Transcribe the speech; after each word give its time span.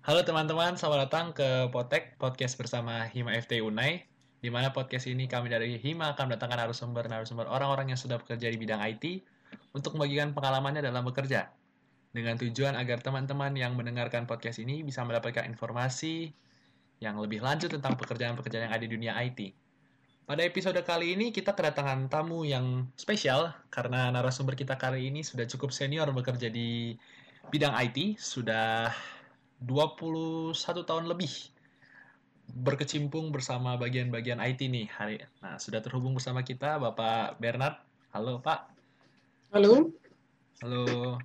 Halo 0.00 0.24
teman-teman, 0.24 0.80
selamat 0.80 1.12
datang 1.12 1.26
ke 1.36 1.68
Potek, 1.68 2.16
podcast 2.16 2.56
bersama 2.56 3.04
Hima 3.12 3.36
FT 3.36 3.60
Unai. 3.60 4.08
Di 4.40 4.48
mana 4.48 4.72
podcast 4.72 5.04
ini 5.04 5.28
kami 5.28 5.52
dari 5.52 5.76
Hima 5.76 6.16
akan 6.16 6.32
mendatangkan 6.32 6.56
narasumber-narasumber 6.56 7.44
orang-orang 7.44 7.92
yang 7.92 8.00
sudah 8.00 8.16
bekerja 8.16 8.48
di 8.48 8.56
bidang 8.56 8.80
IT 8.80 9.20
untuk 9.76 10.00
membagikan 10.00 10.32
pengalamannya 10.32 10.80
dalam 10.80 11.04
bekerja. 11.04 11.52
Dengan 12.16 12.40
tujuan 12.40 12.80
agar 12.80 13.04
teman-teman 13.04 13.52
yang 13.52 13.76
mendengarkan 13.76 14.24
podcast 14.24 14.64
ini 14.64 14.80
bisa 14.80 15.04
mendapatkan 15.04 15.44
informasi 15.44 16.32
yang 17.04 17.20
lebih 17.20 17.44
lanjut 17.44 17.68
tentang 17.68 17.92
pekerjaan-pekerjaan 18.00 18.72
yang 18.72 18.72
ada 18.72 18.80
di 18.80 18.88
dunia 18.96 19.12
IT. 19.20 19.52
Pada 20.24 20.40
episode 20.48 20.80
kali 20.80 21.12
ini 21.12 21.28
kita 21.28 21.52
kedatangan 21.52 22.08
tamu 22.08 22.48
yang 22.48 22.88
spesial 22.96 23.52
karena 23.68 24.08
narasumber 24.08 24.56
kita 24.56 24.80
kali 24.80 25.12
ini 25.12 25.20
sudah 25.20 25.44
cukup 25.44 25.76
senior 25.76 26.08
bekerja 26.08 26.48
di 26.48 26.96
bidang 27.52 27.76
IT, 27.76 28.16
sudah 28.16 28.88
21 29.60 30.56
tahun 30.88 31.04
lebih 31.04 31.32
berkecimpung 32.50 33.30
bersama 33.30 33.78
bagian-bagian 33.78 34.42
IT 34.42 34.66
nih 34.66 34.86
hari. 34.90 35.22
Nah, 35.44 35.60
sudah 35.60 35.78
terhubung 35.84 36.16
bersama 36.16 36.42
kita 36.42 36.80
Bapak 36.80 37.38
Bernard. 37.38 37.78
Halo, 38.10 38.42
Pak. 38.42 38.66
Halo. 39.54 39.94
Halo. 40.64 41.16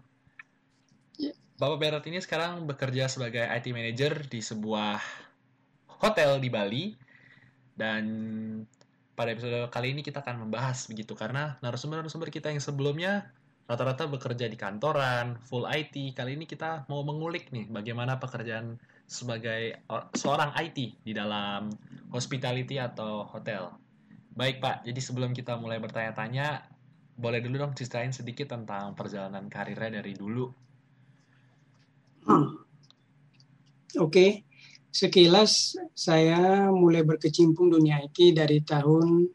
Bapak 1.56 1.78
Bernard 1.80 2.06
ini 2.12 2.20
sekarang 2.20 2.68
bekerja 2.68 3.08
sebagai 3.08 3.48
IT 3.48 3.72
manager 3.72 4.28
di 4.28 4.44
sebuah 4.44 5.00
hotel 6.04 6.38
di 6.44 6.50
Bali. 6.52 6.86
Dan 7.76 8.04
pada 9.16 9.31
episode 9.31 9.72
kali 9.72 9.95
ini 9.95 10.04
kita 10.04 10.20
akan 10.20 10.48
membahas 10.48 10.92
begitu 10.92 11.16
karena 11.16 11.56
narasumber-narasumber 11.64 12.28
kita 12.28 12.52
yang 12.52 12.59
sebelumnya 12.59 13.31
rata-rata 13.66 14.05
bekerja 14.05 14.46
di 14.46 14.58
kantoran, 14.58 15.42
full 15.42 15.66
IT. 15.66 16.14
Kali 16.14 16.38
ini 16.38 16.46
kita 16.46 16.86
mau 16.86 17.02
mengulik 17.02 17.50
nih 17.50 17.66
bagaimana 17.70 18.22
pekerjaan 18.22 18.78
sebagai 19.10 19.82
seorang 20.14 20.54
IT 20.62 21.02
di 21.02 21.14
dalam 21.14 21.73
hospitality 22.14 22.78
atau 22.78 23.26
hotel. 23.26 23.73
Baik 24.38 24.62
Pak, 24.62 24.86
jadi 24.86 25.00
sebelum 25.02 25.34
kita 25.34 25.58
mulai 25.58 25.81
bertanya-tanya, 25.81 26.62
boleh 27.16 27.39
dulu 27.42 27.56
dong 27.66 27.73
ceritain 27.73 28.12
sedikit 28.12 28.54
tentang 28.54 28.94
perjalanan 28.94 29.50
karirnya 29.50 30.04
dari 30.04 30.14
dulu. 30.14 30.45
Hmm. 32.26 32.61
Oke, 33.95 34.11
okay. 34.11 34.32
sekilas 34.92 35.80
saya 35.95 36.67
mulai 36.67 37.08
berkecimpung 37.08 37.72
dunia 37.72 38.04
IT 38.04 38.36
dari 38.36 38.59
tahun 38.59 39.32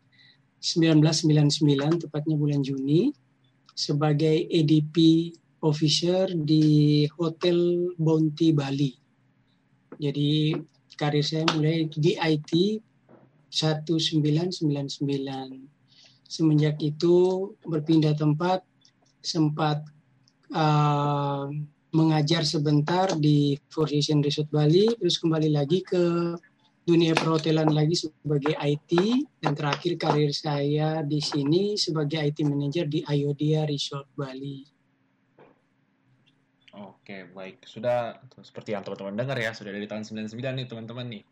1999, 0.61 2.05
tepatnya 2.05 2.37
bulan 2.37 2.61
Juni 2.61 3.09
sebagai 3.81 4.45
EDP 4.53 5.33
officer 5.65 6.29
di 6.37 7.09
Hotel 7.17 7.89
Bounty 7.97 8.53
Bali. 8.53 8.93
Jadi 9.97 10.53
karir 11.01 11.25
saya 11.25 11.49
mulai 11.57 11.89
di 11.89 12.13
IT 12.21 12.53
1999. 13.49 14.61
Semenjak 16.29 16.77
itu 16.85 17.17
berpindah 17.65 18.13
tempat, 18.15 18.61
sempat 19.25 19.83
uh, 20.53 21.49
mengajar 21.91 22.47
sebentar 22.47 23.11
di 23.19 23.59
Four 23.73 23.91
Seasons 23.91 24.23
Resort 24.23 24.53
Bali, 24.53 24.87
terus 24.95 25.19
kembali 25.19 25.51
lagi 25.51 25.83
ke 25.83 26.37
dunia 26.91 27.15
perhotelan 27.15 27.71
lagi 27.71 27.95
sebagai 27.95 28.59
IT 28.59 28.93
dan 29.39 29.55
terakhir 29.55 29.95
karir 29.95 30.35
saya 30.35 31.07
di 31.07 31.23
sini 31.23 31.79
sebagai 31.79 32.19
IT 32.19 32.43
manager 32.43 32.91
di 32.91 33.07
Ayodhya 33.07 33.63
Resort 33.63 34.11
Bali. 34.19 34.67
Oke, 36.75 37.31
baik. 37.31 37.63
Sudah 37.63 38.19
seperti 38.43 38.75
yang 38.75 38.83
teman-teman 38.83 39.15
dengar 39.15 39.39
ya, 39.39 39.55
sudah 39.55 39.71
dari 39.71 39.87
tahun 39.87 40.03
99 40.03 40.35
nih 40.35 40.67
teman-teman 40.67 41.07
nih. 41.07 41.23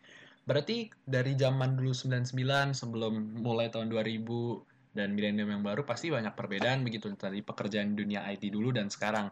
Berarti 0.47 0.95
dari 1.03 1.35
zaman 1.35 1.75
dulu 1.75 1.91
99 1.91 2.79
sebelum 2.79 3.43
mulai 3.43 3.67
tahun 3.67 3.91
2000 3.91 4.95
dan 4.95 5.15
milenium 5.15 5.59
yang 5.59 5.63
baru 5.67 5.83
pasti 5.83 6.11
banyak 6.11 6.35
perbedaan 6.39 6.83
begitu 6.83 7.11
tadi 7.19 7.43
pekerjaan 7.43 7.99
dunia 7.99 8.27
IT 8.31 8.51
dulu 8.51 8.71
dan 8.75 8.91
sekarang. 8.91 9.31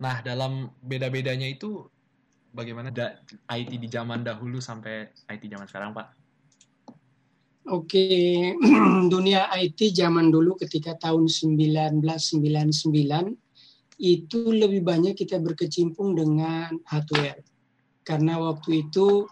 Nah, 0.00 0.20
dalam 0.24 0.72
beda-bedanya 0.82 1.48
itu 1.48 1.88
bagaimana 2.54 2.94
da 2.94 3.18
IT 3.50 3.74
di 3.74 3.88
zaman 3.90 4.22
dahulu 4.22 4.62
sampai 4.62 5.10
IT 5.26 5.42
zaman 5.50 5.66
sekarang, 5.66 5.90
Pak? 5.90 6.06
Oke, 7.74 8.06
dunia 9.12 9.50
IT 9.58 9.90
zaman 9.90 10.30
dulu 10.30 10.54
ketika 10.54 10.94
tahun 10.94 11.26
1999 11.26 11.98
itu 13.98 14.40
lebih 14.50 14.86
banyak 14.86 15.18
kita 15.18 15.42
berkecimpung 15.42 16.14
dengan 16.14 16.78
hardware. 16.86 17.42
Karena 18.04 18.36
waktu 18.36 18.86
itu 18.86 19.26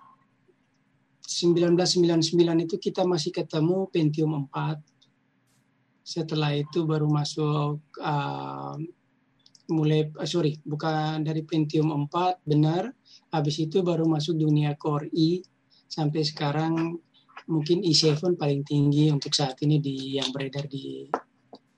1999 1.29 2.67
itu 2.67 2.77
kita 2.81 3.05
masih 3.05 3.31
ketemu 3.31 3.87
Pentium 3.93 4.49
4. 4.49 4.81
Setelah 6.03 6.57
itu 6.57 6.83
baru 6.89 7.07
masuk 7.07 7.79
uh, 8.01 8.75
mulai 9.73 10.05
uh, 10.13 10.29
sorry 10.29 10.61
bukan 10.61 11.25
dari 11.25 11.43
Pentium 11.49 11.89
4 11.89 12.45
benar 12.45 12.93
Habis 13.33 13.65
itu 13.65 13.81
baru 13.81 14.05
masuk 14.05 14.37
dunia 14.37 14.77
Core 14.77 15.09
i 15.17 15.41
sampai 15.89 16.21
sekarang 16.21 17.01
mungkin 17.49 17.81
i7 17.81 18.37
paling 18.37 18.61
tinggi 18.61 19.09
untuk 19.09 19.33
saat 19.33 19.57
ini 19.65 19.81
di 19.81 20.21
yang 20.21 20.29
beredar 20.37 20.69
di 20.69 21.09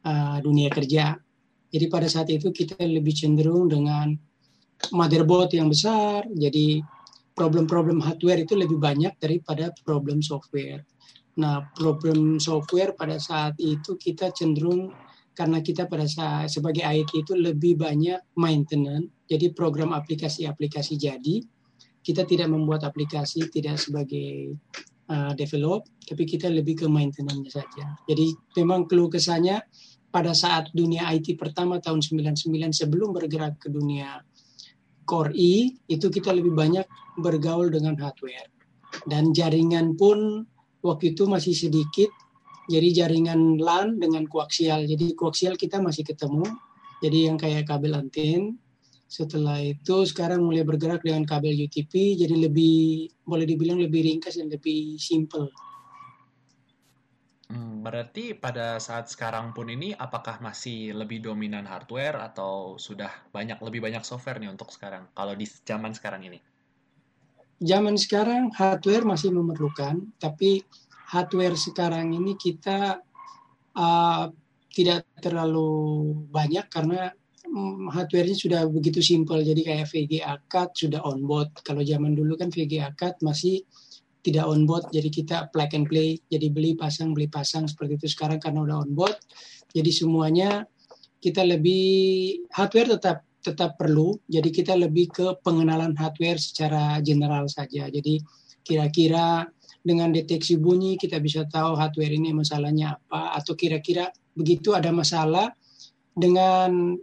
uh, 0.03 0.39
dunia 0.43 0.67
kerja. 0.67 1.15
Jadi 1.71 1.87
pada 1.87 2.11
saat 2.11 2.27
itu 2.35 2.51
kita 2.51 2.83
lebih 2.83 3.15
cenderung 3.15 3.71
dengan 3.71 4.11
motherboard 4.91 5.55
yang 5.55 5.71
besar. 5.71 6.27
Jadi 6.35 6.83
problem-problem 7.39 8.03
hardware 8.03 8.43
itu 8.43 8.59
lebih 8.59 8.83
banyak 8.83 9.15
daripada 9.23 9.71
problem 9.87 10.27
software. 10.27 10.83
Nah, 11.39 11.71
problem 11.75 12.43
software 12.43 12.99
pada 12.99 13.19
saat 13.19 13.59
itu 13.63 13.95
kita 13.95 14.35
cenderung 14.35 14.91
karena 15.35 15.59
kita 15.61 15.91
pada 15.91 16.07
saat 16.07 16.49
sebagai 16.49 16.87
IT 16.87 17.11
itu 17.27 17.35
lebih 17.35 17.75
banyak 17.77 18.39
maintenance 18.39 19.15
jadi 19.25 19.57
program 19.57 19.97
aplikasi-aplikasi 19.97 21.01
jadi, 21.01 21.41
kita 22.05 22.29
tidak 22.29 22.53
membuat 22.53 22.85
aplikasi 22.85 23.49
tidak 23.49 23.81
sebagai 23.81 24.53
uh, 25.09 25.33
develop, 25.33 25.89
tapi 26.05 26.29
kita 26.29 26.53
lebih 26.53 26.85
ke 26.85 26.87
maintenance 26.87 27.57
saja. 27.57 27.97
Jadi 28.05 28.37
memang 28.61 28.85
keluh 28.85 29.09
kesahnya 29.09 29.65
pada 30.13 30.37
saat 30.37 30.69
dunia 30.77 31.09
IT 31.17 31.41
pertama 31.41 31.81
tahun 31.81 32.05
99 32.05 32.77
sebelum 32.77 33.17
bergerak 33.17 33.57
ke 33.59 33.73
dunia 33.73 34.21
Core 35.05 35.37
I, 35.37 35.69
itu 35.89 36.09
kita 36.09 36.33
lebih 36.33 36.57
banyak 36.57 36.85
bergaul 37.21 37.69
dengan 37.69 37.97
hardware. 38.01 38.49
Dan 39.05 39.37
jaringan 39.37 40.01
pun 40.01 40.49
waktu 40.81 41.13
itu 41.13 41.29
masih 41.29 41.53
sedikit, 41.53 42.09
jadi 42.71 43.05
jaringan 43.05 43.61
LAN 43.61 44.01
dengan 44.01 44.25
koaksial. 44.25 44.89
Jadi 44.89 45.13
koaksial 45.13 45.55
kita 45.61 45.81
masih 45.81 46.05
ketemu, 46.05 46.45
jadi 47.05 47.33
yang 47.33 47.37
kayak 47.37 47.69
kabel 47.69 47.97
anten, 47.97 48.57
setelah 49.05 49.61
itu 49.61 50.09
sekarang 50.09 50.43
mulai 50.43 50.67
bergerak 50.67 51.05
dengan 51.05 51.23
kabel 51.29 51.55
UTP, 51.55 52.19
jadi 52.19 52.35
lebih 52.35 53.07
boleh 53.23 53.47
dibilang 53.47 53.79
lebih 53.79 54.03
ringkas 54.03 54.41
dan 54.41 54.51
lebih 54.51 54.97
simple. 54.99 55.53
Hmm, 57.53 57.85
berarti 57.85 58.33
pada 58.33 58.81
saat 58.81 59.13
sekarang 59.13 59.53
pun 59.53 59.69
ini 59.69 59.93
apakah 59.93 60.41
masih 60.41 60.97
lebih 60.97 61.21
dominan 61.21 61.69
hardware 61.69 62.17
atau 62.19 62.81
sudah 62.81 63.13
banyak 63.31 63.61
lebih 63.61 63.85
banyak 63.85 64.03
software 64.03 64.41
nih 64.41 64.49
untuk 64.49 64.73
sekarang 64.73 65.07
kalau 65.13 65.37
di 65.37 65.45
zaman 65.45 65.93
sekarang 65.93 66.25
ini? 66.25 66.41
Zaman 67.63 67.95
sekarang 67.95 68.51
hardware 68.57 69.07
masih 69.07 69.31
memerlukan, 69.31 70.11
tapi 70.19 70.67
hardware 71.15 71.55
sekarang 71.55 72.11
ini 72.11 72.35
kita 72.35 72.99
uh, 73.79 74.25
tidak 74.75 75.07
terlalu 75.23 75.71
banyak 76.35 76.67
karena 76.67 77.15
Hmm, 77.45 77.93
hardware-nya 77.93 78.35
sudah 78.35 78.61
begitu 78.67 79.05
simpel. 79.05 79.45
Jadi 79.45 79.63
kayak 79.63 79.87
VGA 79.87 80.35
card 80.49 80.73
sudah 80.73 81.05
on 81.05 81.29
board. 81.29 81.53
Kalau 81.61 81.85
zaman 81.85 82.17
dulu 82.17 82.41
kan 82.41 82.49
VGA 82.49 82.97
card 82.97 83.21
masih 83.21 83.61
tidak 84.25 84.49
on 84.49 84.65
board. 84.65 84.89
Jadi 84.91 85.13
kita 85.13 85.53
plug 85.53 85.71
and 85.77 85.87
play. 85.87 86.17
Jadi 86.33 86.49
beli 86.49 86.73
pasang 86.73 87.13
beli 87.13 87.29
pasang 87.29 87.69
seperti 87.69 88.01
itu 88.01 88.09
sekarang 88.17 88.41
karena 88.41 88.65
udah 88.65 88.77
on 88.83 88.91
board. 88.97 89.15
Jadi 89.71 89.91
semuanya 89.93 90.65
kita 91.21 91.45
lebih 91.45 92.49
hardware 92.51 92.97
tetap 92.97 93.23
tetap 93.45 93.77
perlu. 93.77 94.17
Jadi 94.25 94.49
kita 94.49 94.73
lebih 94.75 95.13
ke 95.13 95.27
pengenalan 95.45 95.93
hardware 95.95 96.41
secara 96.41 96.97
general 97.05 97.45
saja. 97.47 97.93
Jadi 97.93 98.19
kira-kira 98.65 99.45
dengan 99.85 100.09
deteksi 100.09 100.57
bunyi 100.57 100.97
kita 100.97 101.21
bisa 101.21 101.45
tahu 101.45 101.77
hardware 101.77 102.17
ini 102.17 102.33
masalahnya 102.33 102.97
apa 102.97 103.37
atau 103.37 103.53
kira-kira 103.53 104.09
begitu 104.33 104.73
ada 104.73 104.89
masalah 104.89 105.53
dengan 106.17 106.97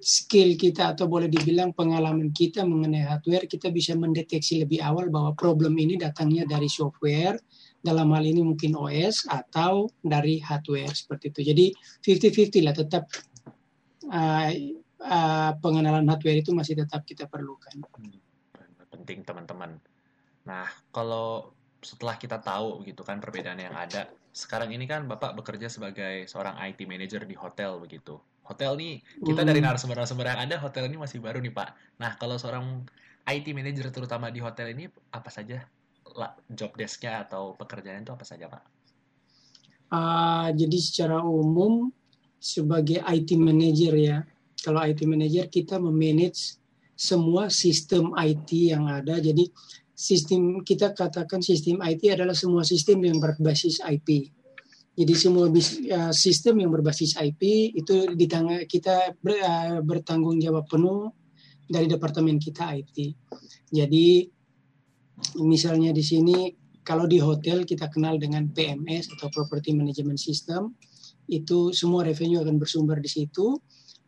skill 0.00 0.56
kita 0.56 0.96
atau 0.96 1.04
boleh 1.04 1.28
dibilang 1.28 1.76
pengalaman 1.76 2.32
kita 2.32 2.64
mengenai 2.64 3.04
hardware 3.04 3.44
kita 3.44 3.68
bisa 3.68 3.92
mendeteksi 3.92 4.64
lebih 4.64 4.80
awal 4.80 5.12
bahwa 5.12 5.36
problem 5.36 5.76
ini 5.76 6.00
datangnya 6.00 6.48
dari 6.48 6.72
software 6.72 7.36
dalam 7.84 8.08
hal 8.16 8.24
ini 8.24 8.40
mungkin 8.40 8.80
OS 8.80 9.28
atau 9.28 9.92
dari 10.00 10.40
hardware 10.40 10.96
seperti 10.96 11.36
itu 11.36 11.40
jadi 11.52 11.66
50-50 12.00 12.64
lah 12.64 12.74
tetap 12.76 13.04
uh, 14.08 14.48
uh, 15.04 15.52
pengenalan 15.60 16.08
hardware 16.08 16.40
itu 16.40 16.52
masih 16.56 16.80
tetap 16.80 17.04
kita 17.04 17.28
perlukan. 17.28 17.76
Hmm, 17.76 18.20
kalau 20.92 21.52
setelah 21.80 22.16
kita 22.20 22.38
tahu 22.40 22.84
gitu 22.84 23.02
kan 23.02 23.18
perbedaan 23.20 23.58
yang 23.60 23.74
ada, 23.76 24.08
sekarang 24.30 24.70
ini 24.70 24.84
kan 24.86 25.08
Bapak 25.08 25.34
bekerja 25.34 25.66
sebagai 25.66 26.28
seorang 26.28 26.56
IT 26.60 26.84
manager 26.86 27.24
di 27.26 27.34
hotel 27.34 27.80
begitu. 27.80 28.20
Hotel 28.46 28.74
nih, 28.76 28.94
kita 29.22 29.46
dari 29.46 29.62
Hmm. 29.62 29.70
narasumber-narasumber 29.70 30.26
yang 30.26 30.40
ada, 30.44 30.56
hotel 30.58 30.90
ini 30.90 30.98
masih 30.98 31.22
baru 31.22 31.38
nih 31.38 31.54
Pak. 31.54 31.98
Nah, 32.02 32.18
kalau 32.18 32.36
seorang 32.36 32.82
IT 33.26 33.46
manager 33.54 33.88
terutama 33.94 34.28
di 34.30 34.42
hotel 34.42 34.74
ini, 34.74 34.90
apa 35.14 35.30
saja 35.30 35.62
job 36.50 36.74
desk-nya 36.74 37.22
atau 37.26 37.54
pekerjaan 37.54 38.02
itu 38.02 38.10
apa 38.10 38.26
saja 38.26 38.50
Pak? 38.50 38.62
Ah, 39.90 40.50
jadi 40.54 40.78
secara 40.78 41.22
umum 41.22 41.90
sebagai 42.38 43.02
IT 43.02 43.34
manager 43.38 43.94
ya, 43.94 44.18
kalau 44.62 44.82
IT 44.86 45.02
manager 45.06 45.46
kita 45.50 45.78
memanage 45.78 46.58
semua 46.94 47.48
sistem 47.48 48.12
IT 48.18 48.50
yang 48.76 48.86
ada. 48.90 49.16
Jadi 49.18 49.48
sistem 50.00 50.64
kita 50.64 50.96
katakan 50.96 51.44
sistem 51.44 51.84
IT 51.84 52.08
adalah 52.08 52.32
semua 52.32 52.64
sistem 52.64 53.04
yang 53.04 53.20
berbasis 53.20 53.84
IP. 53.84 54.32
Jadi 54.96 55.12
semua 55.12 55.52
bis- 55.52 55.76
eh, 55.84 56.12
sistem 56.16 56.64
yang 56.64 56.72
berbasis 56.72 57.20
IP 57.20 57.72
itu 57.76 58.16
di 58.16 58.24
tangan 58.24 58.64
kita 58.64 59.12
ber- 59.20 59.44
eh, 59.44 59.78
bertanggung 59.84 60.40
jawab 60.40 60.64
penuh 60.64 61.12
dari 61.68 61.84
departemen 61.84 62.40
kita 62.40 62.72
IT. 62.80 62.96
Jadi 63.68 64.24
misalnya 65.44 65.92
di 65.92 66.00
sini 66.00 66.48
kalau 66.80 67.04
di 67.04 67.20
hotel 67.20 67.68
kita 67.68 67.92
kenal 67.92 68.16
dengan 68.16 68.48
PMS 68.48 69.12
atau 69.14 69.28
Property 69.28 69.76
Management 69.76 70.16
System, 70.16 70.72
itu 71.30 71.70
semua 71.76 72.02
revenue 72.02 72.40
akan 72.40 72.56
bersumber 72.56 72.98
di 72.98 73.06
situ. 73.06 73.54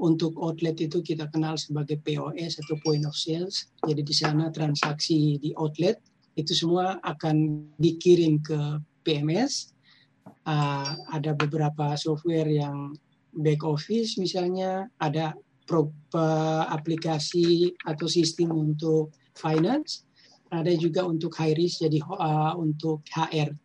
Untuk 0.00 0.34
outlet 0.40 0.78
itu 0.80 1.04
kita 1.04 1.28
kenal 1.30 1.60
sebagai 1.60 2.00
POS 2.00 2.64
atau 2.64 2.74
Point 2.80 3.04
of 3.06 3.14
Sales. 3.14 3.70
Jadi 3.84 4.02
di 4.02 4.14
sana 4.16 4.48
transaksi 4.48 5.36
di 5.38 5.52
outlet 5.54 6.00
itu 6.34 6.56
semua 6.56 6.96
akan 7.04 7.68
dikirim 7.76 8.40
ke 8.40 8.80
PMS. 9.04 9.74
Ah, 10.46 10.96
ada 11.12 11.34
beberapa 11.36 11.94
software 11.94 12.48
yang 12.50 12.94
back 13.32 13.62
office 13.64 14.18
misalnya, 14.18 14.90
ada 14.98 15.32
pro- 15.66 15.94
pe- 16.10 16.66
aplikasi 16.68 17.72
atau 17.86 18.06
sistem 18.06 18.52
untuk 18.52 19.14
finance, 19.32 20.04
ada 20.52 20.68
juga 20.76 21.08
untuk 21.08 21.32
high 21.40 21.56
risk 21.56 21.80
jadi 21.80 21.98
uh, 22.04 22.54
untuk 22.60 23.00
HR. 23.08 23.56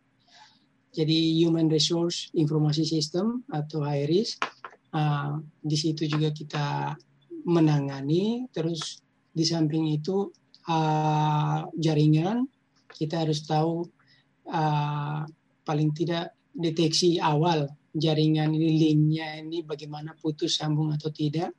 Jadi 0.88 1.44
human 1.44 1.68
resource 1.68 2.32
informasi 2.32 2.88
system 2.88 3.44
atau 3.52 3.84
high 3.84 4.08
risk. 4.08 4.40
Uh, 4.88 5.44
di 5.60 5.76
situ 5.76 6.08
juga 6.08 6.32
kita 6.32 6.96
menangani. 7.44 8.48
Terus 8.52 9.00
di 9.28 9.44
samping 9.44 9.92
itu 9.92 10.28
uh, 10.68 11.60
jaringan 11.76 12.44
kita 12.88 13.22
harus 13.22 13.44
tahu 13.44 13.84
uh, 14.48 15.22
paling 15.62 15.90
tidak 15.92 16.32
deteksi 16.50 17.20
awal 17.20 17.68
jaringan 17.94 18.54
ini 18.54 18.68
linknya 18.78 19.40
ini 19.40 19.66
bagaimana 19.66 20.14
putus 20.16 20.56
sambung 20.60 20.94
atau 20.94 21.10
tidak. 21.10 21.52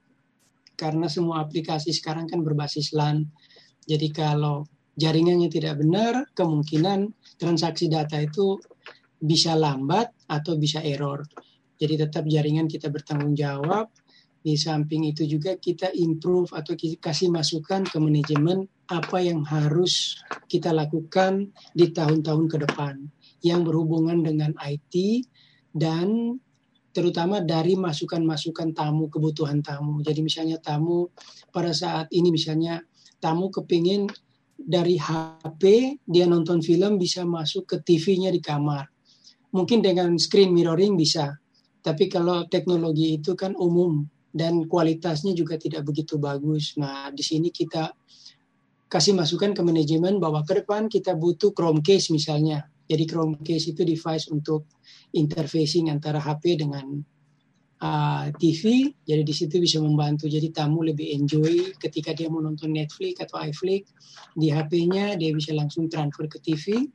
Karena 0.80 1.12
semua 1.12 1.44
aplikasi 1.44 1.92
sekarang 1.92 2.32
kan 2.32 2.40
berbasis 2.40 2.96
LAN. 2.96 3.28
Jadi 3.84 4.08
kalau 4.16 4.64
jaringannya 4.96 5.52
tidak 5.52 5.75
benar, 5.84 6.24
kemungkinan 6.32 7.12
transaksi 7.36 7.92
data 7.92 8.16
itu 8.24 8.56
bisa 9.20 9.60
lambat 9.60 10.16
atau 10.32 10.56
bisa 10.56 10.80
error. 10.80 11.20
Jadi 11.80 11.94
tetap 11.96 12.28
jaringan 12.28 12.68
kita 12.68 12.92
bertanggung 12.92 13.34
jawab. 13.34 13.88
Di 14.40 14.56
samping 14.56 15.04
itu 15.04 15.28
juga 15.28 15.60
kita 15.60 15.92
improve 15.92 16.56
atau 16.56 16.72
kasih 16.76 17.28
masukan 17.28 17.84
ke 17.84 17.98
manajemen 18.00 18.64
apa 18.88 19.20
yang 19.20 19.44
harus 19.44 20.16
kita 20.48 20.72
lakukan 20.72 21.52
di 21.76 21.92
tahun-tahun 21.92 22.48
ke 22.48 22.58
depan 22.64 23.04
yang 23.44 23.68
berhubungan 23.68 24.24
dengan 24.24 24.56
IT 24.64 25.28
dan 25.76 26.40
terutama 26.96 27.44
dari 27.44 27.76
masukan-masukan 27.76 28.74
tamu, 28.74 29.12
kebutuhan 29.12 29.60
tamu. 29.60 30.02
Jadi 30.02 30.20
misalnya 30.24 30.58
tamu 30.60 31.12
pada 31.54 31.75
saat 31.75 32.08
ini 32.16 32.34
misalnya 32.34 32.80
tamu 33.20 33.52
kepingin 33.54 34.10
dari 34.60 35.00
HP 35.00 35.64
dia 36.04 36.25
nonton 36.28 36.60
film 36.60 37.00
bisa 37.00 37.24
masuk 37.24 37.70
ke 37.70 37.75
TV-nya 37.80 38.34
di 38.34 38.42
kamar. 38.44 38.88
Mungkin 39.56 39.82
dengan 39.82 40.14
screen 40.20 40.54
mirroring 40.54 40.94
bisa, 41.00 41.34
tapi 41.89 42.06
kalau 42.06 42.45
teknologi 42.45 43.18
itu 43.18 43.33
kan 43.33 43.57
umum 43.57 44.06
dan 44.30 44.69
kualitasnya 44.69 45.33
juga 45.33 45.57
tidak 45.57 45.89
begitu 45.89 46.21
bagus. 46.21 46.77
Nah, 46.77 47.09
di 47.09 47.25
sini 47.25 47.50
kita 47.50 47.89
kasih 48.86 49.18
masukan 49.18 49.57
ke 49.57 49.62
manajemen 49.65 50.21
bahwa 50.21 50.45
ke 50.45 50.62
depan 50.62 50.86
kita 50.86 51.18
butuh 51.18 51.50
Chromecase 51.50 52.13
misalnya. 52.13 52.69
Jadi 52.86 53.09
Chromecase 53.09 53.74
itu 53.74 53.81
device 53.81 54.30
untuk 54.30 54.69
interfacing 55.18 55.89
antara 55.89 56.21
HP 56.21 56.62
dengan 56.62 56.86
uh, 57.81 58.30
TV. 58.38 58.94
Jadi 59.01 59.21
di 59.25 59.33
situ 59.33 59.57
bisa 59.57 59.81
membantu. 59.81 60.30
Jadi 60.30 60.53
tamu 60.53 60.86
lebih 60.86 61.09
enjoy 61.09 61.74
ketika 61.81 62.13
dia 62.13 62.30
mau 62.30 62.41
nonton 62.41 62.69
Netflix 62.69 63.25
atau 63.25 63.41
iFlix 63.41 63.89
di 64.38 64.53
HP-nya 64.53 65.18
dia 65.18 65.33
bisa 65.33 65.57
langsung 65.57 65.89
transfer 65.89 66.30
ke 66.30 66.38
TV. 66.38 66.86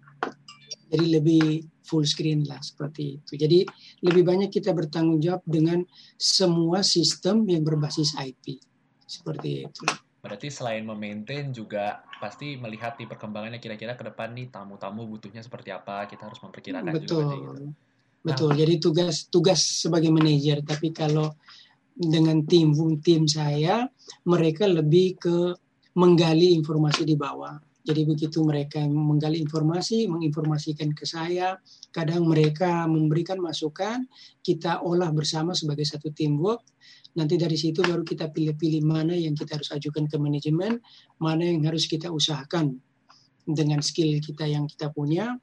Jadi 0.87 1.07
lebih 1.11 1.74
full 1.85 2.09
screen 2.09 2.49
lah 2.49 2.59
seperti 2.65 3.21
itu. 3.21 3.33
Jadi 3.37 3.59
lebih 4.03 4.25
banyak 4.25 4.49
kita 4.49 4.73
bertanggung 4.73 5.21
jawab 5.21 5.45
dengan 5.45 5.85
semua 6.17 6.81
sistem 6.81 7.45
yang 7.45 7.63
berbasis 7.63 8.17
IP. 8.17 8.59
Seperti 9.05 9.69
itu. 9.69 9.85
Berarti 10.25 10.49
selain 10.49 10.89
memaintain 10.89 11.53
juga 11.53 12.01
pasti 12.17 12.57
melihat 12.57 12.97
di 12.97 13.05
perkembangannya 13.05 13.61
kira-kira 13.61 13.93
ke 13.93 14.09
depan 14.09 14.33
nih 14.33 14.49
tamu-tamu 14.49 15.05
butuhnya 15.05 15.45
seperti 15.45 15.69
apa, 15.69 16.09
kita 16.09 16.25
harus 16.25 16.41
memperkirakan 16.41 16.97
Betul. 16.97 17.29
juga 17.29 17.37
gitu. 17.37 17.65
Betul. 18.25 18.51
Jadi 18.57 18.75
tugas 18.81 19.29
tugas 19.29 19.61
sebagai 19.61 20.09
manajer, 20.09 20.65
tapi 20.65 20.97
kalau 20.97 21.37
dengan 21.93 22.41
tim 22.49 22.73
tim 23.05 23.29
saya, 23.29 23.85
mereka 24.25 24.65
lebih 24.65 25.21
ke 25.21 25.37
menggali 25.93 26.57
informasi 26.57 27.05
di 27.05 27.21
bawah. 27.21 27.61
Jadi 27.85 28.01
begitu 28.09 28.41
mereka 28.41 28.81
menggali 28.81 29.45
informasi, 29.45 30.09
menginformasikan 30.09 30.97
ke 30.97 31.05
saya, 31.05 31.61
kadang 31.93 32.25
mereka 32.25 32.89
memberikan 32.89 33.37
masukan, 33.45 34.09
kita 34.41 34.81
olah 34.81 35.13
bersama 35.13 35.53
sebagai 35.53 35.85
satu 35.85 36.09
teamwork. 36.09 36.65
Nanti 37.21 37.37
dari 37.37 37.61
situ 37.61 37.85
baru 37.85 38.01
kita 38.01 38.33
pilih-pilih 38.33 38.83
mana 38.89 39.13
yang 39.13 39.37
kita 39.37 39.61
harus 39.61 39.69
ajukan 39.69 40.09
ke 40.09 40.17
manajemen, 40.17 40.81
mana 41.21 41.45
yang 41.45 41.61
harus 41.69 41.85
kita 41.85 42.09
usahakan 42.09 42.81
dengan 43.45 43.85
skill 43.85 44.17
kita 44.17 44.49
yang 44.49 44.65
kita 44.65 44.89
punya, 44.89 45.37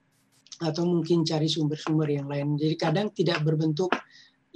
atau 0.58 0.90
mungkin 0.90 1.22
cari 1.22 1.46
sumber-sumber 1.46 2.10
yang 2.10 2.26
lain. 2.26 2.58
Jadi 2.58 2.74
kadang 2.74 3.14
tidak 3.14 3.46
berbentuk 3.46 3.94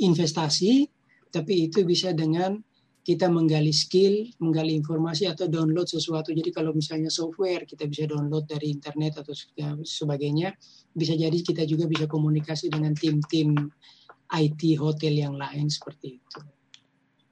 investasi, 0.01 0.89
tapi 1.29 1.69
itu 1.69 1.85
bisa 1.85 2.17
dengan 2.17 2.57
kita 3.05 3.29
menggali 3.29 3.69
skill, 3.69 4.25
menggali 4.41 4.73
informasi 4.73 5.29
atau 5.29 5.45
download 5.45 5.85
sesuatu. 5.85 6.33
Jadi 6.33 6.49
kalau 6.49 6.73
misalnya 6.73 7.13
software 7.13 7.69
kita 7.69 7.85
bisa 7.85 8.09
download 8.09 8.49
dari 8.49 8.73
internet 8.73 9.21
atau 9.21 9.33
sebagainya, 9.85 10.57
bisa 10.89 11.13
jadi 11.13 11.37
kita 11.37 11.69
juga 11.69 11.85
bisa 11.85 12.09
komunikasi 12.09 12.73
dengan 12.73 12.97
tim-tim 12.97 13.69
IT 14.33 14.61
hotel 14.81 15.13
yang 15.21 15.37
lain 15.37 15.69
seperti 15.69 16.17
itu. 16.17 16.39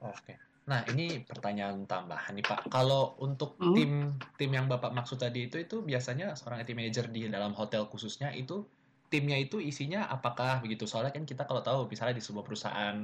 Oke. 0.04 0.38
Nah, 0.70 0.80
ini 0.88 1.20
pertanyaan 1.28 1.84
tambahan 1.84 2.32
nih 2.38 2.46
Pak. 2.46 2.60
Kalau 2.72 3.18
untuk 3.20 3.50
Hmm. 3.60 3.74
tim 3.74 3.90
tim 4.38 4.50
yang 4.56 4.66
Bapak 4.70 4.92
maksud 4.96 5.20
tadi 5.20 5.48
itu 5.48 5.56
itu 5.60 5.76
biasanya 5.84 6.32
seorang 6.38 6.62
IT 6.64 6.70
manager 6.72 7.06
di 7.12 7.28
dalam 7.28 7.52
hotel 7.52 7.84
khususnya 7.92 8.32
itu 8.32 8.64
timnya 9.12 9.36
itu 9.36 9.60
isinya 9.60 10.08
apakah 10.08 10.64
begitu? 10.64 10.84
Soalnya 10.88 11.12
kan 11.14 11.24
kita 11.28 11.44
kalau 11.48 11.60
tahu 11.60 11.78
misalnya 11.92 12.16
di 12.16 12.24
sebuah 12.24 12.44
perusahaan 12.46 12.96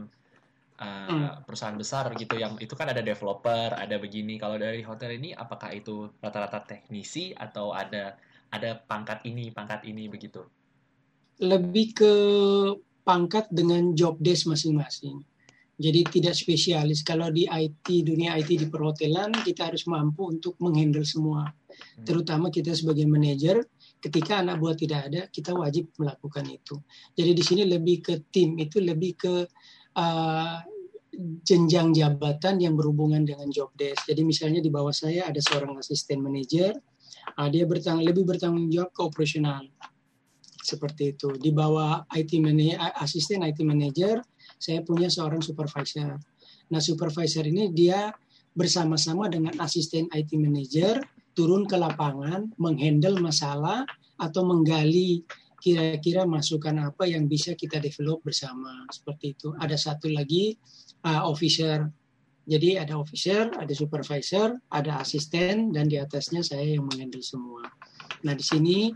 uh, 0.81 1.09
Hmm. 1.11 1.45
perusahaan 1.45 1.77
besar 1.77 2.11
gitu 2.17 2.41
yang 2.41 2.57
itu 2.57 2.73
kan 2.73 2.89
ada 2.89 3.05
developer, 3.05 3.77
ada 3.77 3.97
begini. 4.01 4.41
Kalau 4.41 4.57
dari 4.57 4.81
hotel 4.81 5.21
ini 5.21 5.37
apakah 5.37 5.77
itu 5.77 6.09
rata-rata 6.19 6.65
teknisi 6.65 7.37
atau 7.37 7.77
ada 7.77 8.17
ada 8.51 8.81
pangkat 8.81 9.23
ini, 9.29 9.53
pangkat 9.53 9.87
ini 9.87 10.09
begitu? 10.11 10.43
Lebih 11.41 11.87
ke 11.95 12.13
pangkat 13.05 13.49
dengan 13.53 13.93
job 13.95 14.19
desk 14.21 14.49
masing-masing. 14.49 15.23
Jadi 15.81 16.05
tidak 16.13 16.37
spesialis. 16.37 17.01
Kalau 17.01 17.33
di 17.33 17.49
IT, 17.49 18.05
dunia 18.05 18.37
IT 18.37 18.53
di 18.53 18.69
perhotelan, 18.69 19.33
kita 19.33 19.73
harus 19.73 19.89
mampu 19.89 20.29
untuk 20.29 20.53
menghandle 20.61 21.09
semua. 21.09 21.49
Hmm. 21.49 22.05
Terutama 22.05 22.53
kita 22.53 22.77
sebagai 22.77 23.09
manajer, 23.09 23.65
ketika 23.97 24.45
anak 24.45 24.61
buah 24.61 24.77
tidak 24.77 25.09
ada, 25.09 25.23
kita 25.33 25.57
wajib 25.57 25.89
melakukan 25.97 26.45
itu. 26.53 26.77
Jadi 27.17 27.31
di 27.33 27.41
sini 27.41 27.63
lebih 27.65 28.05
ke 28.05 28.15
tim, 28.29 28.61
itu 28.61 28.77
lebih 28.77 29.17
ke 29.17 29.35
uh, 29.97 30.61
jenjang 31.45 31.93
jabatan 31.93 32.61
yang 32.61 32.75
berhubungan 32.75 33.23
dengan 33.25 33.49
job 33.53 33.71
desk. 33.77 34.09
Jadi 34.09 34.23
misalnya 34.25 34.61
di 34.65 34.73
bawah 34.73 34.93
saya 34.95 35.29
ada 35.29 35.39
seorang 35.39 35.77
asisten 35.77 36.25
manajer, 36.25 36.73
uh, 37.37 37.49
dia 37.53 37.65
bertang 37.69 38.00
lebih 38.00 38.25
bertanggung 38.25 38.69
jawab 38.73 38.91
ke 38.93 39.00
operasional. 39.05 39.65
Seperti 40.61 41.17
itu. 41.17 41.35
Di 41.41 41.50
bawah 41.50 42.05
IT 42.12 42.37
asisten 43.00 43.43
IT 43.45 43.65
manager, 43.65 44.21
saya 44.61 44.85
punya 44.85 45.09
seorang 45.09 45.41
supervisor. 45.41 46.21
Nah, 46.71 46.81
supervisor 46.81 47.49
ini 47.49 47.73
dia 47.73 48.12
bersama-sama 48.53 49.27
dengan 49.33 49.57
asisten 49.59 50.07
IT 50.12 50.37
manager 50.37 51.00
turun 51.33 51.65
ke 51.65 51.79
lapangan, 51.79 52.53
menghandle 52.61 53.17
masalah 53.19 53.89
atau 54.21 54.45
menggali 54.45 55.25
kira-kira 55.61 56.25
masukan 56.25 56.93
apa 56.93 57.05
yang 57.05 57.29
bisa 57.29 57.53
kita 57.53 57.81
develop 57.81 58.25
bersama 58.25 58.85
seperti 58.89 59.37
itu. 59.37 59.53
Ada 59.61 59.77
satu 59.77 60.09
lagi 60.09 60.57
uh, 61.04 61.23
officer. 61.28 61.88
Jadi 62.50 62.75
ada 62.80 62.99
officer, 62.99 63.47
ada 63.54 63.71
supervisor, 63.76 64.59
ada 64.75 64.99
asisten 64.99 65.71
dan 65.71 65.87
di 65.87 66.00
atasnya 66.00 66.42
saya 66.42 66.66
yang 66.66 66.88
menghandle 66.88 67.23
semua. 67.23 67.62
Nah 68.26 68.35
di 68.35 68.42
sini 68.42 68.90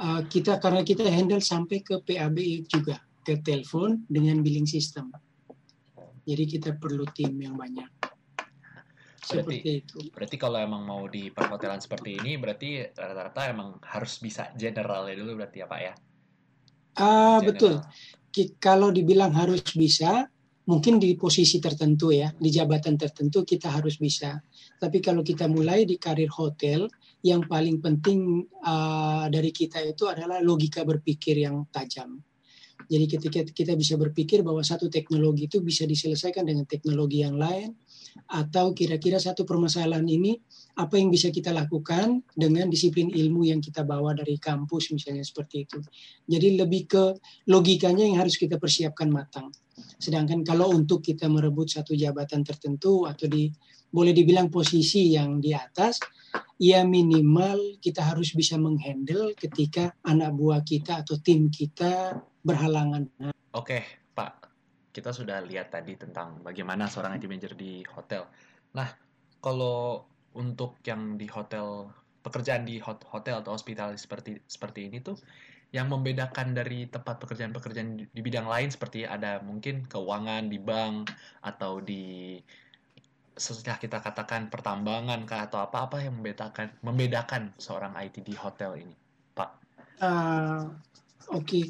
uh, 0.00 0.24
kita 0.24 0.56
karena 0.62 0.80
kita 0.80 1.04
handle 1.04 1.42
sampai 1.42 1.84
ke 1.84 2.00
PABI 2.00 2.64
juga 2.64 2.96
ke 3.20 3.42
telepon 3.42 4.06
dengan 4.08 4.40
billing 4.40 4.64
system. 4.64 5.12
Jadi 6.26 6.44
kita 6.46 6.74
perlu 6.78 7.04
tim 7.14 7.36
yang 7.38 7.54
banyak. 7.54 7.90
Seperti 9.26 9.58
berarti, 9.58 9.70
itu. 9.82 9.98
Berarti 10.14 10.36
kalau 10.38 10.58
emang 10.62 10.86
mau 10.86 11.02
di 11.10 11.34
perhotelan 11.34 11.82
seperti 11.82 12.14
ini, 12.22 12.38
berarti 12.38 12.94
rata-rata 12.94 13.50
emang 13.50 13.82
harus 13.82 14.22
bisa 14.22 14.54
general 14.54 15.10
ya 15.10 15.18
dulu 15.18 15.42
berarti 15.42 15.58
ya 15.62 15.66
Pak 15.66 15.80
ya? 15.82 15.94
Ah 17.02 17.38
betul. 17.42 17.82
Kalau 18.62 18.94
dibilang 18.94 19.34
harus 19.34 19.66
bisa, 19.74 20.30
mungkin 20.66 20.98
di 20.98 21.14
posisi 21.14 21.62
tertentu 21.62 22.10
ya, 22.10 22.30
di 22.34 22.50
jabatan 22.50 22.98
tertentu 22.98 23.46
kita 23.46 23.70
harus 23.70 23.98
bisa. 24.02 24.38
Tapi 24.76 24.98
kalau 24.98 25.22
kita 25.22 25.46
mulai 25.46 25.86
di 25.86 25.96
karir 25.96 26.30
hotel, 26.34 26.90
yang 27.22 27.46
paling 27.46 27.82
penting 27.82 28.44
uh, 28.66 29.26
dari 29.30 29.50
kita 29.50 29.82
itu 29.82 30.06
adalah 30.10 30.42
logika 30.42 30.82
berpikir 30.82 31.42
yang 31.42 31.66
tajam. 31.70 32.18
Jadi 32.86 33.04
ketika 33.08 33.40
kita 33.50 33.72
bisa 33.74 33.98
berpikir 33.98 34.46
bahwa 34.46 34.62
satu 34.62 34.86
teknologi 34.86 35.50
itu 35.50 35.58
bisa 35.58 35.88
diselesaikan 35.88 36.46
dengan 36.46 36.68
teknologi 36.68 37.24
yang 37.24 37.34
lain, 37.34 37.74
atau 38.30 38.72
kira-kira 38.72 39.18
satu 39.18 39.42
permasalahan 39.44 40.06
ini 40.06 40.38
apa 40.76 40.94
yang 41.00 41.08
bisa 41.08 41.32
kita 41.32 41.56
lakukan 41.56 42.20
dengan 42.36 42.68
disiplin 42.68 43.08
ilmu 43.08 43.48
yang 43.48 43.64
kita 43.64 43.80
bawa 43.80 44.12
dari 44.12 44.36
kampus 44.36 44.92
misalnya 44.92 45.24
seperti 45.24 45.64
itu. 45.64 45.80
Jadi 46.28 46.60
lebih 46.60 46.82
ke 46.84 47.04
logikanya 47.48 48.04
yang 48.04 48.20
harus 48.20 48.36
kita 48.36 48.60
persiapkan 48.60 49.08
matang. 49.08 49.48
Sedangkan 49.96 50.44
kalau 50.44 50.72
untuk 50.72 51.00
kita 51.00 51.32
merebut 51.32 51.72
satu 51.72 51.96
jabatan 51.96 52.44
tertentu 52.44 53.08
atau 53.08 53.24
di 53.24 53.48
boleh 53.88 54.12
dibilang 54.12 54.52
posisi 54.52 55.16
yang 55.16 55.40
di 55.40 55.56
atas, 55.56 55.96
ya 56.60 56.84
minimal 56.84 57.80
kita 57.80 58.12
harus 58.12 58.36
bisa 58.36 58.60
menghandle 58.60 59.32
ketika 59.32 59.96
anak 60.04 60.36
buah 60.36 60.60
kita 60.60 61.00
atau 61.00 61.16
tim 61.16 61.48
kita 61.48 62.20
berhalangan. 62.44 63.08
Oke, 63.56 63.80
Pak 64.12 64.46
kita 64.96 65.12
sudah 65.12 65.44
lihat 65.44 65.68
tadi 65.68 65.92
tentang 66.00 66.40
bagaimana 66.40 66.88
seorang 66.88 67.20
IT 67.20 67.28
manager 67.28 67.52
di 67.52 67.84
hotel. 67.92 68.24
Nah, 68.72 68.88
kalau 69.44 70.08
untuk 70.36 70.78
yang 70.84 71.16
di 71.16 71.24
hotel 71.26 71.88
pekerjaan 72.20 72.68
di 72.68 72.76
hotel 72.84 73.40
atau 73.40 73.54
hospitality 73.54 73.96
seperti 73.96 74.30
seperti 74.44 74.90
ini 74.90 74.98
tuh 75.00 75.16
yang 75.74 75.90
membedakan 75.90 76.54
dari 76.54 76.86
tempat 76.86 77.18
pekerjaan-pekerjaan 77.18 78.06
di 78.06 78.20
bidang 78.22 78.46
lain 78.46 78.70
seperti 78.70 79.02
ada 79.02 79.42
mungkin 79.42 79.82
keuangan 79.90 80.46
di 80.46 80.58
bank 80.62 81.10
atau 81.42 81.82
di 81.82 82.38
setelah 83.36 83.76
kita 83.76 83.98
katakan 84.00 84.48
pertambangan 84.48 85.28
kah 85.28 85.44
atau 85.44 85.60
apa-apa 85.60 86.00
yang 86.00 86.16
membedakan 86.16 86.72
membedakan 86.80 87.52
seorang 87.60 87.92
IT 88.00 88.24
di 88.24 88.32
hotel 88.32 88.80
ini, 88.80 88.96
Pak? 89.36 89.50
Uh, 90.00 90.72
Oke, 91.34 91.42
okay 91.42 91.66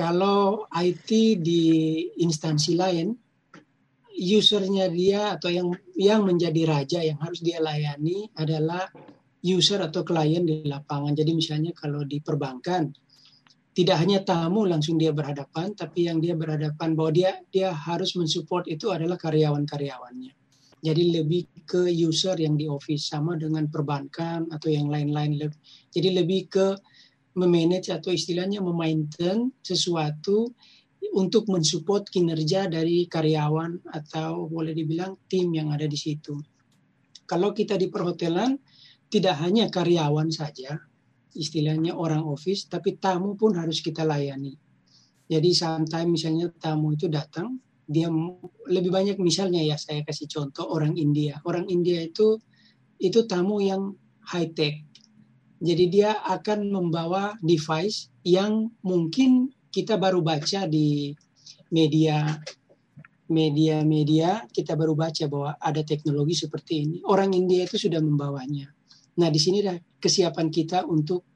kalau 0.00 0.64
IT 0.72 1.10
di 1.44 1.64
instansi 2.22 2.78
lain, 2.78 3.12
usernya 4.20 4.92
dia 4.92 5.32
atau 5.40 5.48
yang 5.48 5.72
yang 5.96 6.28
menjadi 6.28 6.62
raja 6.68 7.00
yang 7.00 7.16
harus 7.24 7.40
dia 7.40 7.56
layani 7.56 8.28
adalah 8.36 8.84
user 9.40 9.80
atau 9.80 10.04
klien 10.04 10.44
di 10.44 10.68
lapangan. 10.68 11.16
Jadi 11.16 11.32
misalnya 11.32 11.72
kalau 11.72 12.04
di 12.04 12.20
perbankan, 12.20 12.92
tidak 13.72 13.96
hanya 13.96 14.20
tamu 14.20 14.68
langsung 14.68 15.00
dia 15.00 15.16
berhadapan, 15.16 15.72
tapi 15.72 16.04
yang 16.12 16.20
dia 16.20 16.36
berhadapan 16.36 16.92
bahwa 16.92 17.10
dia 17.16 17.40
dia 17.48 17.72
harus 17.72 18.12
mensupport 18.12 18.68
itu 18.68 18.92
adalah 18.92 19.16
karyawan-karyawannya. 19.16 20.36
Jadi 20.80 21.02
lebih 21.12 21.64
ke 21.64 21.88
user 21.88 22.36
yang 22.40 22.56
di 22.56 22.64
office 22.68 23.12
sama 23.12 23.36
dengan 23.36 23.68
perbankan 23.68 24.48
atau 24.48 24.68
yang 24.68 24.88
lain-lain. 24.88 25.48
Jadi 25.92 26.08
lebih 26.12 26.48
ke 26.48 26.66
memanage 27.36 27.92
atau 27.92 28.10
istilahnya 28.10 28.64
memaintain 28.64 29.52
sesuatu 29.60 30.50
untuk 31.14 31.50
mensupport 31.50 32.06
kinerja 32.06 32.70
dari 32.70 33.06
karyawan 33.10 33.90
atau 33.90 34.46
boleh 34.46 34.70
dibilang 34.70 35.18
tim 35.26 35.50
yang 35.50 35.74
ada 35.74 35.86
di 35.86 35.98
situ. 35.98 36.38
Kalau 37.26 37.50
kita 37.54 37.78
di 37.78 37.90
perhotelan 37.90 38.58
tidak 39.10 39.38
hanya 39.42 39.66
karyawan 39.70 40.30
saja, 40.30 40.78
istilahnya 41.34 41.94
orang 41.98 42.22
office, 42.22 42.70
tapi 42.70 42.98
tamu 42.98 43.34
pun 43.34 43.58
harus 43.58 43.82
kita 43.82 44.06
layani. 44.06 44.54
Jadi 45.30 45.50
sometimes 45.54 46.10
misalnya 46.10 46.50
tamu 46.58 46.94
itu 46.94 47.06
datang, 47.06 47.58
dia 47.86 48.10
lebih 48.70 48.90
banyak 48.90 49.18
misalnya 49.18 49.62
ya 49.62 49.78
saya 49.78 50.02
kasih 50.06 50.30
contoh 50.30 50.66
orang 50.70 50.94
India. 50.98 51.38
Orang 51.46 51.66
India 51.70 52.02
itu 52.02 52.38
itu 53.02 53.26
tamu 53.26 53.62
yang 53.62 53.94
high 54.30 54.50
tech, 54.54 54.78
jadi 55.60 55.84
dia 55.92 56.10
akan 56.24 56.72
membawa 56.72 57.36
device 57.44 58.08
yang 58.24 58.72
mungkin 58.80 59.52
kita 59.70 59.96
baru 59.96 60.20
baca 60.20 60.66
di 60.66 61.14
media 61.70 62.26
media-media 63.30 64.50
kita 64.50 64.74
baru 64.74 64.98
baca 64.98 65.24
bahwa 65.30 65.54
ada 65.62 65.86
teknologi 65.86 66.34
seperti 66.34 66.82
ini. 66.82 66.98
Orang 67.06 67.30
India 67.30 67.62
itu 67.62 67.78
sudah 67.78 68.02
membawanya. 68.02 68.66
Nah, 69.22 69.30
di 69.30 69.38
sini 69.38 69.62
dah 69.62 69.78
kesiapan 70.02 70.50
kita 70.50 70.82
untuk 70.82 71.30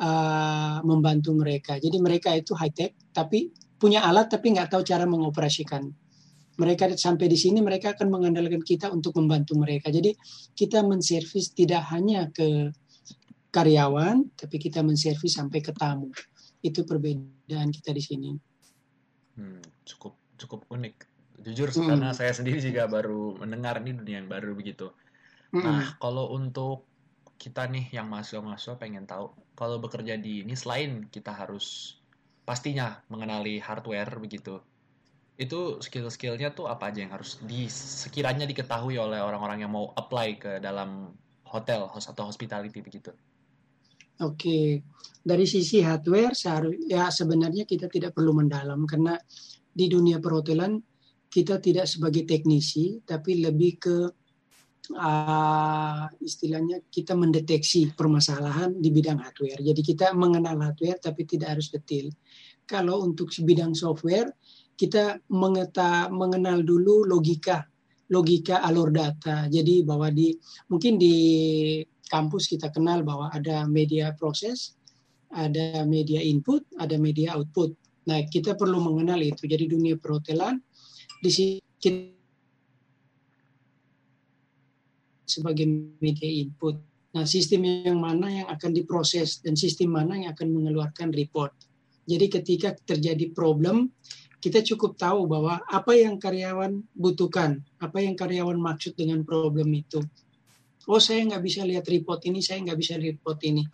uh, 0.00 0.80
membantu 0.82 1.36
mereka. 1.36 1.76
Jadi 1.76 2.00
mereka 2.00 2.32
itu 2.32 2.56
high 2.56 2.72
tech 2.72 2.96
tapi 3.12 3.52
punya 3.76 4.08
alat 4.08 4.32
tapi 4.32 4.56
nggak 4.56 4.72
tahu 4.72 4.82
cara 4.88 5.04
mengoperasikan. 5.04 5.84
Mereka 6.54 6.94
sampai 6.96 7.26
di 7.26 7.36
sini 7.36 7.60
mereka 7.60 7.92
akan 7.92 8.08
mengandalkan 8.08 8.62
kita 8.62 8.88
untuk 8.88 9.18
membantu 9.20 9.58
mereka. 9.58 9.92
Jadi 9.92 10.14
kita 10.56 10.80
menservis 10.86 11.52
tidak 11.52 11.82
hanya 11.92 12.30
ke 12.30 12.70
karyawan, 13.50 14.34
tapi 14.38 14.56
kita 14.58 14.82
menservis 14.82 15.34
sampai 15.34 15.58
ke 15.62 15.74
tamu. 15.74 16.14
Itu 16.64 16.88
perbedaan 16.88 17.68
kita 17.68 17.92
di 17.92 18.00
sini. 18.00 18.30
Hmm, 19.36 19.60
cukup 19.84 20.16
cukup 20.40 20.64
unik. 20.72 20.94
Jujur 21.44 21.68
hmm. 21.68 21.84
karena 21.92 22.10
saya 22.16 22.32
sendiri 22.32 22.62
juga 22.64 22.88
baru 22.88 23.36
mendengar 23.36 23.84
ini 23.84 23.92
dunia 23.92 24.24
yang 24.24 24.30
baru 24.32 24.56
begitu. 24.56 24.88
Hmm. 25.52 25.60
Nah, 25.60 25.84
kalau 26.00 26.32
untuk 26.32 26.88
kita 27.36 27.68
nih 27.68 27.92
yang 27.92 28.08
mahasiswa-mahasiswa 28.08 28.80
pengen 28.80 29.04
tahu, 29.04 29.28
kalau 29.52 29.76
bekerja 29.82 30.16
di 30.16 30.46
ini 30.46 30.56
selain 30.56 31.04
kita 31.12 31.34
harus 31.34 31.98
pastinya 32.48 33.04
mengenali 33.12 33.60
hardware 33.60 34.16
begitu. 34.16 34.62
Itu 35.34 35.82
skill-skillnya 35.82 36.54
tuh 36.54 36.70
apa 36.70 36.94
aja 36.94 37.02
yang 37.02 37.12
harus 37.12 37.42
di 37.42 37.66
sekiranya 37.66 38.46
diketahui 38.46 38.94
oleh 38.96 39.18
orang-orang 39.18 39.66
yang 39.66 39.72
mau 39.74 39.90
apply 39.98 40.28
ke 40.38 40.52
dalam 40.62 41.10
hotel 41.42 41.90
atau 41.90 42.24
hospitality 42.30 42.78
begitu? 42.80 43.10
Oke, 44.22 44.78
dari 45.18 45.42
sisi 45.42 45.82
hardware 45.82 46.38
ya 46.86 47.10
sebenarnya 47.10 47.66
kita 47.66 47.90
tidak 47.90 48.14
perlu 48.14 48.30
mendalam 48.30 48.86
karena 48.86 49.18
di 49.74 49.90
dunia 49.90 50.22
perhotelan 50.22 50.78
kita 51.26 51.58
tidak 51.58 51.90
sebagai 51.90 52.22
teknisi 52.22 53.02
tapi 53.02 53.42
lebih 53.42 53.72
ke 53.74 53.96
uh, 54.94 56.06
istilahnya 56.22 56.86
kita 56.86 57.18
mendeteksi 57.18 57.90
permasalahan 57.90 58.78
di 58.78 58.94
bidang 58.94 59.18
hardware. 59.18 59.58
Jadi 59.66 59.80
kita 59.82 60.14
mengenal 60.14 60.62
hardware 60.62 61.02
tapi 61.02 61.26
tidak 61.26 61.58
harus 61.58 61.74
detail. 61.74 62.06
Kalau 62.62 63.02
untuk 63.02 63.34
bidang 63.34 63.74
software 63.74 64.30
kita 64.78 65.18
mengeta, 65.34 66.06
mengenal 66.06 66.62
dulu 66.62 67.02
logika 67.02 67.66
logika 68.12 68.60
alur 68.62 68.92
data. 68.92 69.50
Jadi 69.50 69.82
bahwa 69.82 70.12
di 70.12 70.30
mungkin 70.68 71.00
di 71.00 71.16
kampus 72.14 72.46
kita 72.46 72.70
kenal 72.70 73.02
bahwa 73.02 73.26
ada 73.34 73.66
media 73.66 74.14
proses, 74.14 74.78
ada 75.34 75.82
media 75.82 76.22
input, 76.22 76.62
ada 76.78 76.94
media 76.94 77.34
output. 77.34 77.74
Nah, 78.06 78.22
kita 78.30 78.54
perlu 78.54 78.78
mengenal 78.78 79.18
itu. 79.18 79.50
Jadi 79.50 79.66
dunia 79.66 79.98
perhotelan 79.98 80.62
di 81.18 81.30
sini 81.34 81.58
sebagai 85.26 85.66
media 85.98 86.30
input. 86.30 86.78
Nah, 87.18 87.26
sistem 87.26 87.66
yang 87.66 87.98
mana 87.98 88.30
yang 88.30 88.46
akan 88.46 88.70
diproses 88.70 89.42
dan 89.42 89.58
sistem 89.58 89.98
mana 89.98 90.14
yang 90.14 90.30
akan 90.38 90.54
mengeluarkan 90.54 91.10
report. 91.10 91.50
Jadi 92.06 92.30
ketika 92.30 92.78
terjadi 92.86 93.34
problem, 93.34 93.90
kita 94.38 94.60
cukup 94.60 94.94
tahu 95.00 95.24
bahwa 95.24 95.58
apa 95.66 95.96
yang 95.96 96.20
karyawan 96.20 96.84
butuhkan, 96.92 97.64
apa 97.80 97.98
yang 98.04 98.14
karyawan 98.14 98.60
maksud 98.60 98.92
dengan 98.94 99.24
problem 99.24 99.72
itu 99.72 100.04
oh 100.90 101.00
saya 101.00 101.24
nggak 101.24 101.42
bisa 101.42 101.64
lihat 101.64 101.84
report 101.88 102.20
ini, 102.28 102.40
saya 102.44 102.60
nggak 102.64 102.78
bisa 102.78 102.94
report 103.00 103.38
ini. 103.46 103.64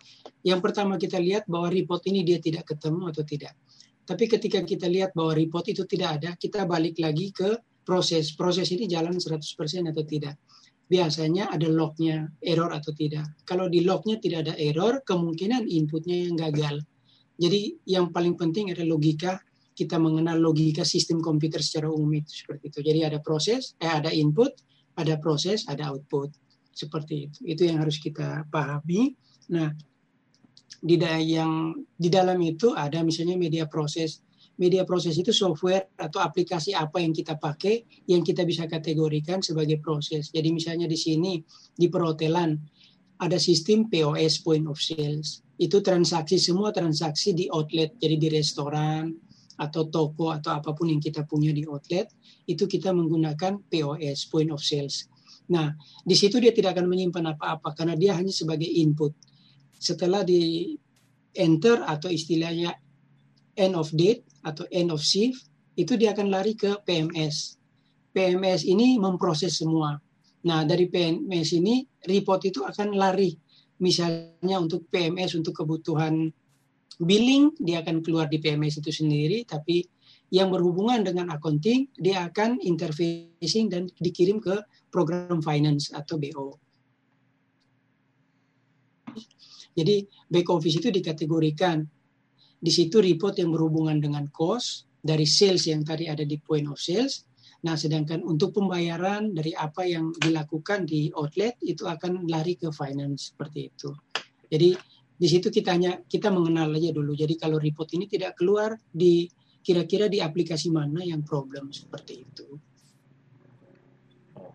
Yang 0.45 0.59
pertama 0.63 0.95
kita 0.95 1.19
lihat 1.19 1.45
bahwa 1.45 1.67
report 1.69 2.05
ini 2.07 2.23
dia 2.23 2.39
tidak 2.39 2.71
ketemu 2.71 3.11
atau 3.11 3.23
tidak. 3.25 3.53
Tapi 4.01 4.25
ketika 4.27 4.59
kita 4.65 4.89
lihat 4.89 5.13
bahwa 5.15 5.37
report 5.37 5.71
itu 5.71 5.85
tidak 5.85 6.19
ada, 6.19 6.29
kita 6.35 6.65
balik 6.65 6.97
lagi 6.99 7.31
ke 7.31 7.61
proses. 7.85 8.33
Proses 8.33 8.67
ini 8.73 8.89
jalan 8.89 9.17
100% 9.17 9.39
atau 9.91 10.05
tidak. 10.05 10.37
biasanya 10.91 11.47
ada 11.47 11.71
lognya, 11.71 12.27
error 12.43 12.67
atau 12.67 12.91
tidak. 12.91 13.23
Kalau 13.47 13.71
di 13.71 13.79
lognya 13.79 14.19
tidak 14.19 14.43
ada 14.43 14.59
error, 14.59 14.99
kemungkinan 15.07 15.63
inputnya 15.63 16.27
yang 16.27 16.35
gagal. 16.35 16.83
Jadi 17.39 17.79
yang 17.87 18.11
paling 18.11 18.35
penting 18.35 18.75
adalah 18.75 18.99
logika, 18.99 19.39
kita 19.71 19.95
mengenal 19.95 20.35
logika 20.43 20.83
sistem 20.83 21.23
komputer 21.23 21.63
secara 21.63 21.87
umum 21.87 22.19
itu 22.19 22.43
seperti 22.43 22.75
itu. 22.75 22.79
Jadi 22.83 22.99
ada 23.07 23.23
proses, 23.23 23.71
eh, 23.79 23.87
ada 23.87 24.11
input, 24.11 24.51
ada 24.99 25.15
proses, 25.15 25.63
ada 25.71 25.95
output. 25.95 26.35
Seperti 26.81 27.29
itu. 27.29 27.39
Itu 27.45 27.61
yang 27.69 27.77
harus 27.85 28.01
kita 28.01 28.49
pahami. 28.49 29.13
Nah, 29.53 29.69
di 30.81 30.97
yang 31.29 31.77
di 31.93 32.09
dalam 32.09 32.41
itu 32.41 32.73
ada 32.73 33.05
misalnya 33.05 33.37
media 33.37 33.69
proses 33.69 34.25
media 34.57 34.85
proses 34.85 35.17
itu 35.17 35.33
software 35.33 35.89
atau 35.97 36.21
aplikasi 36.21 36.77
apa 36.77 37.01
yang 37.01 37.13
kita 37.13 37.37
pakai 37.37 37.81
yang 38.05 38.25
kita 38.25 38.45
bisa 38.45 38.69
kategorikan 38.69 39.41
sebagai 39.41 39.81
proses. 39.81 40.29
Jadi 40.29 40.53
misalnya 40.53 40.85
di 40.85 40.97
sini 40.97 41.41
di 41.73 41.89
perhotelan 41.89 42.57
ada 43.21 43.37
sistem 43.37 43.89
POS 43.89 44.41
point 44.41 44.65
of 44.69 44.77
sales. 44.81 45.45
Itu 45.57 45.81
transaksi 45.85 46.41
semua 46.41 46.73
transaksi 46.73 47.37
di 47.37 47.49
outlet. 47.49 47.97
Jadi 48.01 48.15
di 48.17 48.27
restoran 48.33 49.13
atau 49.61 49.85
toko 49.89 50.33
atau 50.33 50.57
apa 50.57 50.73
pun 50.73 50.89
yang 50.89 50.97
kita 50.97 51.21
punya 51.29 51.53
di 51.53 51.65
outlet 51.69 52.09
itu 52.49 52.65
kita 52.65 52.89
menggunakan 52.89 53.61
POS 53.69 54.29
point 54.33 54.49
of 54.49 54.61
sales. 54.61 55.05
Nah, 55.51 55.75
di 56.01 56.15
situ 56.15 56.39
dia 56.39 56.55
tidak 56.55 56.79
akan 56.79 56.87
menyimpan 56.87 57.35
apa-apa 57.35 57.75
karena 57.75 57.95
dia 57.99 58.15
hanya 58.15 58.31
sebagai 58.31 58.67
input. 58.67 59.11
Setelah 59.75 60.23
di 60.23 60.71
enter 61.35 61.83
atau 61.83 62.07
istilahnya 62.07 62.71
end 63.59 63.75
of 63.75 63.91
date 63.91 64.23
atau 64.47 64.63
end 64.71 64.95
of 64.95 65.03
shift 65.03 65.51
itu 65.75 65.99
dia 65.99 66.15
akan 66.15 66.31
lari 66.31 66.55
ke 66.55 66.79
PMS. 66.87 67.59
PMS 68.11 68.67
ini 68.67 68.99
memproses 68.99 69.59
semua. 69.59 69.95
Nah, 70.47 70.63
dari 70.63 70.87
PMS 70.87 71.55
ini 71.59 71.83
report 72.07 72.47
itu 72.47 72.63
akan 72.63 72.95
lari 72.95 73.31
misalnya 73.81 74.61
untuk 74.61 74.85
PMS 74.93 75.35
untuk 75.41 75.57
kebutuhan 75.57 76.29
billing 77.01 77.49
dia 77.57 77.81
akan 77.81 78.05
keluar 78.05 78.29
di 78.29 78.37
PMS 78.37 78.85
itu 78.85 78.93
sendiri 78.93 79.41
tapi 79.41 79.81
yang 80.29 80.53
berhubungan 80.53 81.01
dengan 81.01 81.33
accounting 81.33 81.89
dia 81.97 82.29
akan 82.29 82.61
interfacing 82.61 83.73
dan 83.73 83.89
dikirim 83.97 84.37
ke 84.37 84.53
program 84.91 85.39
finance 85.39 85.89
atau 85.95 86.19
BO. 86.19 86.59
Jadi 89.71 90.03
back 90.27 90.47
office 90.51 90.83
itu 90.83 90.91
dikategorikan 90.91 91.79
di 92.61 92.69
situ 92.69 92.99
report 92.99 93.39
yang 93.39 93.55
berhubungan 93.55 94.03
dengan 94.03 94.27
cost 94.29 94.85
dari 95.01 95.25
sales 95.25 95.65
yang 95.65 95.81
tadi 95.81 96.11
ada 96.11 96.21
di 96.21 96.37
point 96.37 96.67
of 96.67 96.77
sales. 96.77 97.25
Nah, 97.61 97.77
sedangkan 97.77 98.25
untuk 98.25 98.57
pembayaran 98.57 99.31
dari 99.33 99.53
apa 99.53 99.85
yang 99.85 100.11
dilakukan 100.17 100.85
di 100.85 101.13
outlet 101.13 101.55
itu 101.61 101.85
akan 101.85 102.25
lari 102.27 102.57
ke 102.57 102.69
finance 102.73 103.33
seperti 103.33 103.69
itu. 103.69 103.89
Jadi 104.51 104.75
di 105.21 105.27
situ 105.29 105.53
kita 105.53 105.77
hanya 105.77 106.01
kita 106.01 106.33
mengenal 106.33 106.73
aja 106.73 106.89
dulu. 106.89 107.13
Jadi 107.13 107.37
kalau 107.37 107.61
report 107.61 107.93
ini 107.93 108.09
tidak 108.09 108.35
keluar 108.35 108.73
di 108.89 109.29
kira-kira 109.61 110.09
di 110.09 110.17
aplikasi 110.17 110.73
mana 110.73 111.05
yang 111.05 111.21
problem 111.21 111.69
seperti 111.69 112.25
itu. 112.25 112.57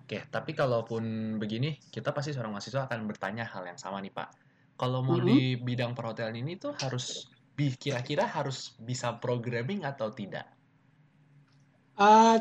Oke, 0.06 0.22
tapi 0.30 0.54
kalaupun 0.54 1.34
begini, 1.34 1.82
kita 1.90 2.14
pasti 2.14 2.30
seorang 2.30 2.54
mahasiswa 2.54 2.86
akan 2.86 3.10
bertanya 3.10 3.42
hal 3.42 3.66
yang 3.66 3.74
sama 3.74 3.98
nih 3.98 4.14
Pak. 4.14 4.38
Kalau 4.78 5.02
mau 5.02 5.18
mm 5.18 5.26
-hmm. 5.26 5.30
di 5.34 5.38
bidang 5.58 5.98
perhotelan 5.98 6.38
ini 6.38 6.54
tuh 6.54 6.78
harus 6.78 7.26
kira-kira 7.58 8.22
harus 8.22 8.78
bisa 8.78 9.18
programming 9.18 9.82
atau 9.82 10.14
tidak? 10.14 10.46
Uh, 11.98 12.38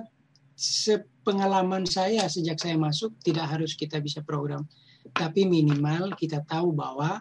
sepengalaman 0.53 1.89
saya 1.89 2.29
sejak 2.29 2.61
saya 2.61 2.77
masuk 2.77 3.17
tidak 3.25 3.49
harus 3.49 3.73
kita 3.73 3.97
bisa 3.97 4.21
program, 4.21 4.61
tapi 5.17 5.49
minimal 5.49 6.13
kita 6.21 6.45
tahu 6.45 6.69
bahwa 6.69 7.17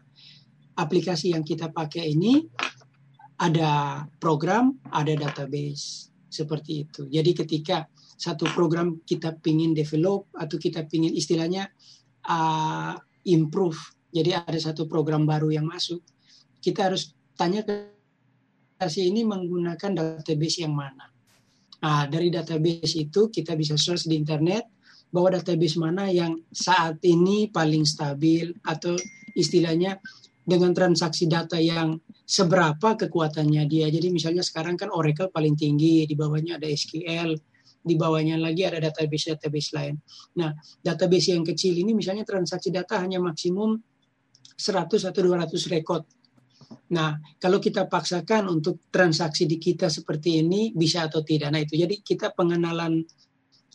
aplikasi 0.77 1.33
yang 1.33 1.41
kita 1.41 1.73
pakai 1.73 2.13
ini 2.13 2.45
ada 3.41 4.05
program, 4.21 4.76
ada 4.93 5.17
database 5.17 6.13
seperti 6.28 6.85
itu. 6.85 7.09
Jadi 7.09 7.33
ketika 7.33 7.89
satu 8.15 8.47
program 8.55 9.03
kita 9.03 9.37
pingin 9.39 9.75
develop 9.75 10.31
atau 10.35 10.57
kita 10.57 10.87
pingin 10.87 11.13
istilahnya 11.15 11.69
uh, 12.29 12.95
improve, 13.27 13.79
jadi 14.15 14.45
ada 14.47 14.59
satu 14.61 14.87
program 14.87 15.27
baru 15.27 15.50
yang 15.50 15.67
masuk, 15.67 16.00
kita 16.63 16.93
harus 16.93 17.13
tanya 17.35 17.67
ke 17.67 17.95
ini 18.85 19.25
menggunakan 19.25 19.97
database 19.97 20.61
yang 20.61 20.77
mana. 20.77 21.09
Nah, 21.81 22.05
dari 22.09 22.29
database 22.29 23.00
itu 23.00 23.33
kita 23.33 23.57
bisa 23.57 23.77
search 23.77 24.09
di 24.09 24.17
internet 24.17 24.69
bahwa 25.13 25.37
database 25.37 25.77
mana 25.77 26.09
yang 26.09 26.37
saat 26.53 27.00
ini 27.05 27.49
paling 27.49 27.85
stabil 27.87 28.50
atau 28.65 28.97
istilahnya 29.37 30.00
dengan 30.45 30.77
transaksi 30.77 31.25
data 31.25 31.57
yang 31.57 31.97
seberapa 32.25 32.97
kekuatannya 32.99 33.65
dia. 33.69 33.89
Jadi 33.89 34.13
misalnya 34.13 34.45
sekarang 34.45 34.77
kan 34.77 34.93
Oracle 34.93 35.33
paling 35.33 35.57
tinggi, 35.57 36.05
di 36.05 36.13
bawahnya 36.17 36.61
ada 36.61 36.69
SQL, 36.69 37.37
di 37.84 37.94
bawahnya 38.00 38.40
lagi 38.40 38.64
ada 38.64 38.80
database-database 38.80 39.70
lain. 39.76 39.94
Nah, 40.40 40.56
database 40.80 41.36
yang 41.36 41.44
kecil 41.44 41.76
ini 41.76 41.92
misalnya 41.92 42.25
transaksi 42.25 42.73
data 42.73 42.97
hanya 42.99 43.20
maksimum 43.20 43.76
100 44.56 45.04
atau 45.04 45.20
200 45.20 45.52
record 45.68 46.04
Nah, 46.94 47.16
kalau 47.40 47.58
kita 47.58 47.88
paksakan 47.88 48.49
untuk 48.50 48.88
transaksi 48.92 49.49
di 49.49 49.56
kita 49.56 49.88
seperti 49.88 50.44
ini 50.44 50.70
bisa 50.76 51.08
atau 51.08 51.25
tidak. 51.25 51.52
Nah, 51.52 51.60
itu 51.64 51.80
jadi 51.80 51.97
kita 52.00 52.36
pengenalan 52.36 53.04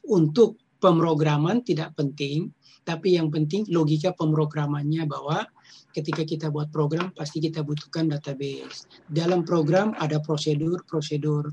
untuk 0.07 0.61
pemrograman 0.79 1.65
tidak 1.65 1.97
penting, 1.97 2.53
tapi 2.85 3.19
yang 3.19 3.27
penting 3.33 3.67
logika 3.67 4.15
pemrogramannya 4.15 5.03
bahwa 5.09 5.43
ketika 5.91 6.23
kita 6.23 6.47
buat 6.53 6.71
program 6.71 7.11
pasti 7.11 7.43
kita 7.43 7.65
butuhkan 7.65 8.07
database. 8.07 8.87
Dalam 9.09 9.43
program 9.43 9.91
ada 9.97 10.21
prosedur-prosedur. 10.21 11.51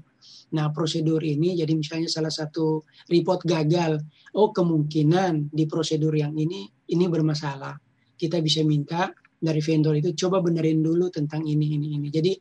Nah, 0.54 0.70
prosedur 0.70 1.18
ini 1.26 1.58
jadi 1.58 1.72
misalnya 1.74 2.06
salah 2.06 2.30
satu 2.30 2.86
report 3.10 3.42
gagal, 3.42 3.98
oh 4.38 4.54
kemungkinan 4.54 5.50
di 5.50 5.66
prosedur 5.66 6.14
yang 6.14 6.38
ini 6.38 6.70
ini 6.92 7.04
bermasalah. 7.10 7.74
Kita 8.14 8.38
bisa 8.38 8.62
minta 8.62 9.10
dari 9.36 9.58
vendor 9.58 9.98
itu 9.98 10.14
coba 10.14 10.38
benerin 10.38 10.80
dulu 10.80 11.10
tentang 11.10 11.42
ini 11.42 11.74
ini 11.74 11.98
ini. 11.98 12.08
Jadi 12.08 12.32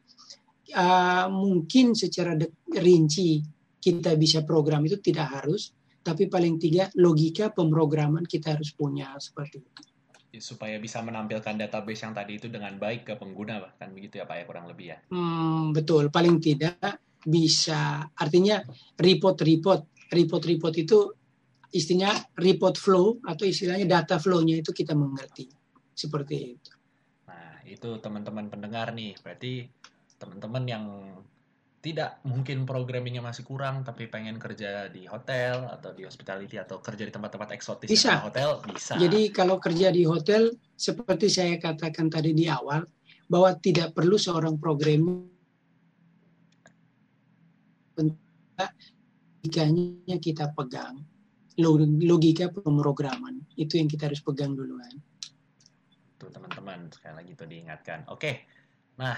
uh, 0.77 1.27
mungkin 1.33 1.97
secara 1.97 2.37
rinci 2.77 3.41
kita 3.81 4.13
bisa 4.17 4.45
program 4.45 4.85
itu 4.85 5.01
tidak 5.01 5.41
harus, 5.41 5.73
tapi 6.01 6.29
paling 6.29 6.61
tidak 6.61 6.93
logika 6.97 7.49
pemrograman 7.49 8.25
kita 8.25 8.53
harus 8.53 8.69
punya 8.73 9.17
seperti 9.17 9.61
itu. 9.61 9.81
Supaya 10.35 10.75
bisa 10.83 10.99
menampilkan 10.99 11.55
database 11.55 12.03
yang 12.03 12.11
tadi 12.11 12.35
itu 12.35 12.51
dengan 12.51 12.75
baik 12.75 13.07
ke 13.07 13.13
pengguna 13.15 13.63
bahkan 13.63 13.87
begitu 13.95 14.19
ya 14.19 14.27
Pak 14.27 14.35
ya 14.35 14.43
kurang 14.43 14.65
lebih 14.67 14.85
ya. 14.91 14.97
Hmm, 15.07 15.71
betul, 15.71 16.11
paling 16.11 16.43
tidak 16.43 16.99
bisa 17.25 18.05
artinya 18.13 18.61
report-report 19.01 20.13
report-report 20.13 20.75
itu 20.77 20.99
istilahnya 21.73 22.13
report 22.39 22.77
flow 22.77 23.19
atau 23.25 23.43
istilahnya 23.43 23.89
data 23.89 24.21
flow-nya 24.21 24.61
itu 24.61 24.71
kita 24.71 24.93
mengerti 24.93 25.49
seperti 25.91 26.35
itu 26.55 26.71
itu 27.65 27.97
teman-teman 27.99 28.47
pendengar 28.47 28.93
nih 28.93 29.17
berarti 29.19 29.65
teman-teman 30.21 30.63
yang 30.69 30.85
tidak 31.81 32.17
mungkin 32.25 32.65
programmingnya 32.65 33.21
masih 33.21 33.45
kurang 33.45 33.85
tapi 33.85 34.09
pengen 34.09 34.41
kerja 34.41 34.89
di 34.89 35.05
hotel 35.05 35.69
atau 35.69 35.93
di 35.93 36.01
hospitality 36.01 36.57
atau 36.57 36.81
kerja 36.81 37.05
di 37.05 37.13
tempat-tempat 37.13 37.53
eksotis 37.53 37.85
bisa. 37.85 38.17
di 38.17 38.25
hotel 38.25 38.49
bisa. 38.65 38.93
Jadi 38.97 39.29
kalau 39.29 39.61
kerja 39.61 39.93
di 39.93 40.01
hotel 40.01 40.49
seperti 40.73 41.29
saya 41.29 41.61
katakan 41.61 42.09
tadi 42.09 42.33
di 42.33 42.49
awal 42.49 42.81
bahwa 43.29 43.53
tidak 43.61 43.93
perlu 43.93 44.17
seorang 44.17 44.57
programmer 44.57 45.34
logikanya 47.95 49.87
kita 50.19 50.51
pegang 50.55 51.03
logika 51.55 52.51
pemrograman 52.51 53.39
itu 53.55 53.79
yang 53.79 53.87
kita 53.87 54.11
harus 54.11 54.19
pegang 54.19 54.59
duluan. 54.59 54.91
Tuh 56.19 56.27
teman-teman. 56.27 56.91
Sekali 56.91 57.15
lagi 57.15 57.31
tuh 57.31 57.47
diingatkan. 57.47 58.03
Oke. 58.11 58.43
Nah 58.99 59.15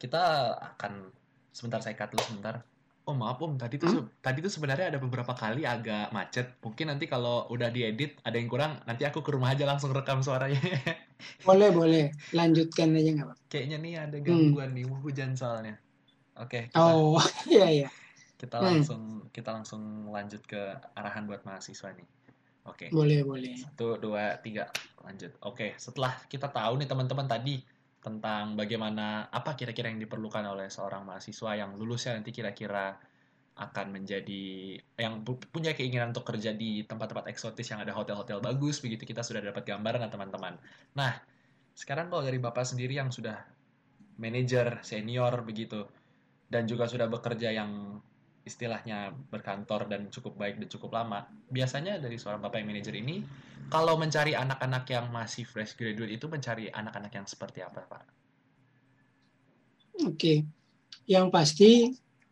kita 0.00 0.56
akan 0.56 1.12
sebentar 1.52 1.84
saya 1.84 2.00
cut 2.00 2.16
dulu 2.16 2.24
sebentar. 2.24 2.64
Oh 3.04 3.12
maaf 3.12 3.36
om. 3.44 3.60
Tadi 3.60 3.76
tuh 3.76 3.92
hmm? 3.92 4.24
tadi 4.24 4.40
tuh 4.40 4.52
sebenarnya 4.52 4.96
ada 4.96 4.98
beberapa 5.00 5.36
kali 5.36 5.68
agak 5.68 6.08
macet. 6.16 6.56
Mungkin 6.64 6.96
nanti 6.96 7.04
kalau 7.04 7.44
udah 7.52 7.68
diedit 7.68 8.16
ada 8.24 8.40
yang 8.40 8.48
kurang 8.48 8.80
nanti 8.88 9.04
aku 9.04 9.20
ke 9.20 9.36
rumah 9.36 9.52
aja 9.52 9.68
langsung 9.68 9.92
rekam 9.92 10.24
suaranya. 10.24 10.60
Boleh 11.48 11.68
boleh. 11.74 12.04
Lanjutkan 12.32 12.94
aja 12.94 13.10
nggak 13.10 13.26
apa 13.26 13.34
kayaknya 13.50 13.76
nih 13.80 13.94
ada 13.98 14.16
gangguan 14.20 14.70
hmm. 14.70 14.76
nih 14.76 14.84
hujan 15.02 15.32
soalnya 15.34 15.74
oke 16.38 16.70
kita, 16.70 16.78
oh 16.78 17.18
iya 17.54 17.66
iya 17.68 17.88
kita 18.38 18.62
langsung 18.62 19.02
hmm. 19.26 19.28
kita 19.34 19.50
langsung 19.50 19.82
lanjut 20.14 20.42
ke 20.46 20.62
arahan 20.94 21.26
buat 21.26 21.42
mahasiswa 21.42 21.90
nih 21.94 22.08
Oke. 22.68 22.88
Okay. 22.88 22.88
Boleh, 22.92 23.24
boleh. 23.24 23.56
Satu, 23.56 23.96
dua, 23.96 24.36
tiga. 24.44 24.68
Lanjut. 25.00 25.32
Oke, 25.40 25.72
okay. 25.72 25.80
setelah 25.80 26.12
kita 26.28 26.52
tahu 26.52 26.76
nih 26.76 26.84
teman-teman 26.84 27.24
tadi 27.24 27.64
tentang 27.98 28.54
bagaimana 28.54 29.26
apa 29.32 29.58
kira-kira 29.58 29.90
yang 29.90 29.98
diperlukan 29.98 30.44
oleh 30.46 30.70
seorang 30.70 31.02
mahasiswa 31.02 31.58
yang 31.58 31.74
lulusnya 31.74 32.14
nanti 32.14 32.30
kira-kira 32.30 32.94
akan 33.58 33.90
menjadi 33.90 34.78
yang 34.94 35.26
punya 35.26 35.74
keinginan 35.74 36.14
untuk 36.14 36.22
kerja 36.30 36.54
di 36.54 36.86
tempat-tempat 36.86 37.26
eksotis 37.26 37.74
yang 37.74 37.82
ada 37.82 37.90
hotel-hotel 37.90 38.38
bagus 38.38 38.78
begitu 38.78 39.02
kita 39.02 39.26
sudah 39.26 39.42
dapat 39.42 39.66
gambaran 39.66 40.06
teman-teman. 40.06 40.54
Nah, 40.94 41.18
sekarang 41.74 42.06
kalau 42.06 42.22
dari 42.22 42.38
Bapak 42.38 42.62
sendiri 42.62 42.94
yang 42.94 43.10
sudah 43.10 43.34
manajer 44.14 44.78
senior 44.86 45.42
begitu 45.42 45.90
dan 46.48 46.64
juga 46.64 46.88
sudah 46.88 47.06
bekerja 47.08 47.52
yang 47.52 48.00
istilahnya 48.48 49.12
berkantor 49.28 49.84
dan 49.92 50.08
cukup 50.08 50.40
baik 50.40 50.56
dan 50.56 50.68
cukup 50.72 50.96
lama. 50.96 51.28
Biasanya 51.52 52.00
dari 52.00 52.16
seorang 52.16 52.40
Bapak 52.40 52.64
yang 52.64 52.72
manajer 52.72 52.96
ini 52.96 53.20
kalau 53.68 54.00
mencari 54.00 54.32
anak-anak 54.32 54.88
yang 54.88 55.12
masih 55.12 55.44
fresh 55.44 55.76
graduate 55.76 56.16
itu 56.16 56.24
mencari 56.24 56.72
anak-anak 56.72 57.12
yang 57.12 57.26
seperti 57.28 57.60
apa, 57.60 57.84
Pak? 57.84 58.02
Oke. 60.08 60.16
Okay. 60.16 60.38
Yang 61.04 61.26
pasti 61.28 61.70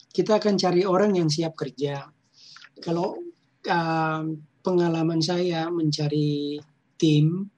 kita 0.08 0.40
akan 0.40 0.56
cari 0.56 0.88
orang 0.88 1.20
yang 1.20 1.28
siap 1.28 1.52
kerja. 1.52 2.08
Kalau 2.80 3.20
uh, 3.68 4.22
pengalaman 4.64 5.20
saya 5.20 5.68
mencari 5.68 6.56
tim, 6.96 7.52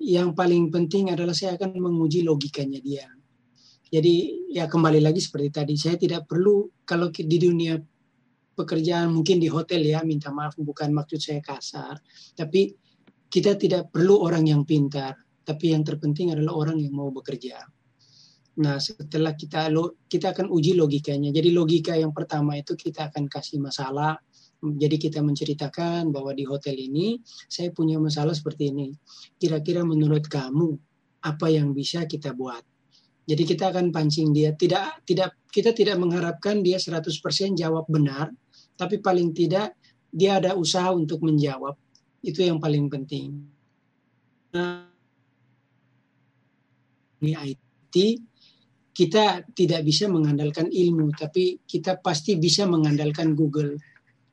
yang 0.00 0.32
paling 0.32 0.72
penting 0.72 1.12
adalah 1.12 1.36
saya 1.36 1.60
akan 1.60 1.76
menguji 1.76 2.24
logikanya 2.24 2.80
dia. 2.80 3.08
Jadi 3.94 4.50
ya 4.50 4.66
kembali 4.66 4.98
lagi 4.98 5.22
seperti 5.22 5.54
tadi, 5.54 5.78
saya 5.78 5.94
tidak 5.94 6.26
perlu 6.26 6.66
kalau 6.82 7.14
di 7.14 7.38
dunia 7.38 7.78
pekerjaan 8.58 9.14
mungkin 9.14 9.38
di 9.38 9.46
hotel 9.46 9.86
ya, 9.86 10.02
minta 10.02 10.34
maaf 10.34 10.58
bukan 10.58 10.90
maksud 10.90 11.22
saya 11.22 11.38
kasar, 11.38 12.02
tapi 12.34 12.74
kita 13.30 13.54
tidak 13.54 13.94
perlu 13.94 14.18
orang 14.26 14.50
yang 14.50 14.66
pintar, 14.66 15.14
tapi 15.46 15.70
yang 15.70 15.86
terpenting 15.86 16.34
adalah 16.34 16.58
orang 16.66 16.82
yang 16.82 16.90
mau 16.90 17.14
bekerja. 17.14 17.62
Nah, 18.66 18.82
setelah 18.82 19.38
kita 19.38 19.70
kita 20.10 20.34
akan 20.34 20.50
uji 20.50 20.74
logikanya. 20.74 21.30
Jadi 21.30 21.54
logika 21.54 21.94
yang 21.94 22.10
pertama 22.10 22.58
itu 22.58 22.74
kita 22.74 23.14
akan 23.14 23.30
kasih 23.30 23.62
masalah. 23.62 24.18
Jadi 24.58 24.96
kita 24.98 25.22
menceritakan 25.22 26.10
bahwa 26.10 26.34
di 26.34 26.42
hotel 26.46 26.74
ini 26.78 27.22
saya 27.46 27.70
punya 27.70 28.02
masalah 28.02 28.34
seperti 28.34 28.74
ini. 28.74 28.90
Kira-kira 29.38 29.86
menurut 29.86 30.26
kamu 30.26 30.78
apa 31.26 31.46
yang 31.50 31.74
bisa 31.74 32.06
kita 32.10 32.34
buat? 32.34 32.73
Jadi 33.24 33.42
kita 33.48 33.72
akan 33.72 33.88
pancing 33.88 34.36
dia. 34.36 34.52
Tidak 34.52 35.08
tidak 35.08 35.48
kita 35.48 35.72
tidak 35.72 35.96
mengharapkan 35.96 36.60
dia 36.60 36.76
100% 36.76 37.08
jawab 37.56 37.88
benar, 37.88 38.28
tapi 38.76 39.00
paling 39.00 39.32
tidak 39.32 39.76
dia 40.12 40.36
ada 40.38 40.52
usaha 40.54 40.92
untuk 40.92 41.24
menjawab. 41.24 41.74
Itu 42.20 42.44
yang 42.44 42.60
paling 42.60 42.88
penting. 42.92 43.32
Nah, 44.54 44.86
ini 47.24 47.32
IT 47.32 47.96
kita 48.94 49.42
tidak 49.50 49.82
bisa 49.82 50.06
mengandalkan 50.06 50.70
ilmu, 50.70 51.10
tapi 51.18 51.58
kita 51.66 51.98
pasti 51.98 52.38
bisa 52.38 52.62
mengandalkan 52.62 53.34
Google. 53.34 53.74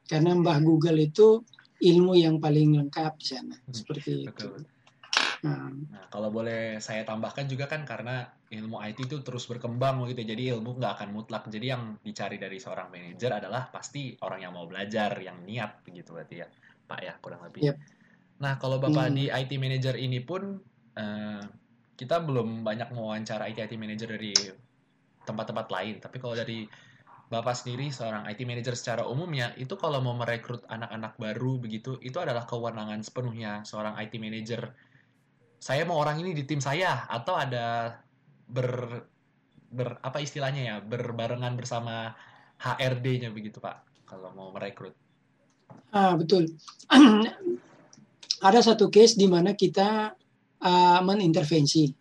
Karena 0.06 0.38
Mbah 0.38 0.62
Google 0.62 1.02
itu 1.02 1.42
ilmu 1.82 2.14
yang 2.14 2.38
paling 2.38 2.78
lengkap 2.78 3.14
di 3.18 3.26
sana. 3.26 3.58
Hmm, 3.58 3.74
seperti 3.74 4.30
Betul. 4.30 4.62
itu. 4.62 4.81
Nah, 5.42 5.74
nah, 5.74 6.06
kalau 6.14 6.30
boleh 6.30 6.78
saya 6.78 7.02
tambahkan 7.02 7.50
juga 7.50 7.66
kan 7.66 7.82
karena 7.82 8.30
ilmu 8.54 8.78
IT 8.78 9.10
itu 9.10 9.26
terus 9.26 9.50
berkembang 9.50 10.06
gitu, 10.12 10.22
jadi 10.22 10.54
ilmu 10.58 10.78
nggak 10.78 11.02
akan 11.02 11.10
mutlak. 11.10 11.50
Jadi 11.50 11.66
yang 11.66 11.98
dicari 12.06 12.38
dari 12.38 12.62
seorang 12.62 12.94
manajer 12.94 13.42
adalah 13.42 13.74
pasti 13.74 14.14
orang 14.22 14.46
yang 14.46 14.54
mau 14.54 14.70
belajar, 14.70 15.18
yang 15.18 15.42
niat 15.42 15.82
begitu 15.82 16.14
berarti 16.14 16.46
ya, 16.46 16.48
Pak 16.86 17.00
ya 17.02 17.14
kurang 17.18 17.42
lebih. 17.42 17.74
Yep. 17.74 17.78
Nah 18.42 18.62
kalau 18.62 18.78
bapak 18.78 19.10
hmm. 19.10 19.16
di 19.18 19.26
IT 19.30 19.52
manager 19.58 19.96
ini 19.98 20.20
pun 20.22 20.62
uh, 20.98 21.44
kita 21.98 22.22
belum 22.22 22.66
banyak 22.66 22.90
mewawancara 22.94 23.46
IT-IT 23.54 23.78
manager 23.78 24.10
dari 24.14 24.34
tempat-tempat 25.26 25.68
lain. 25.70 26.02
Tapi 26.02 26.18
kalau 26.18 26.34
dari 26.34 26.66
Bapak 27.32 27.56
sendiri 27.56 27.88
seorang 27.88 28.28
IT 28.28 28.44
manager 28.44 28.76
secara 28.76 29.08
umumnya 29.08 29.56
itu 29.56 29.80
kalau 29.80 30.04
mau 30.04 30.12
merekrut 30.12 30.68
anak-anak 30.68 31.16
baru 31.16 31.64
begitu 31.64 31.96
itu 32.04 32.20
adalah 32.20 32.44
kewenangan 32.44 33.00
sepenuhnya 33.08 33.64
seorang 33.64 33.96
IT 34.04 34.20
manager. 34.20 34.76
Saya 35.62 35.86
mau 35.86 36.02
orang 36.02 36.18
ini 36.26 36.34
di 36.34 36.42
tim 36.42 36.58
saya 36.58 37.06
atau 37.06 37.38
ada 37.38 37.94
ber 38.50 39.06
ber 39.70 40.02
apa 40.02 40.18
istilahnya 40.18 40.62
ya 40.66 40.76
berbarengan 40.82 41.54
bersama 41.54 42.18
HRD-nya 42.58 43.30
begitu 43.30 43.62
Pak 43.62 44.10
kalau 44.10 44.34
mau 44.34 44.50
merekrut. 44.50 44.98
Ah 45.94 46.18
betul. 46.18 46.50
ada 48.42 48.60
satu 48.60 48.90
case 48.90 49.16
di 49.16 49.30
mana 49.30 49.54
kita 49.54 50.18
uh, 50.66 51.00
menintervensi. 51.06 51.94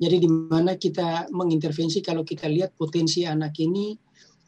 Jadi 0.00 0.16
di 0.16 0.28
mana 0.30 0.80
kita 0.80 1.28
mengintervensi 1.28 2.00
kalau 2.00 2.24
kita 2.24 2.48
lihat 2.48 2.72
potensi 2.72 3.26
anak 3.28 3.52
ini 3.60 3.92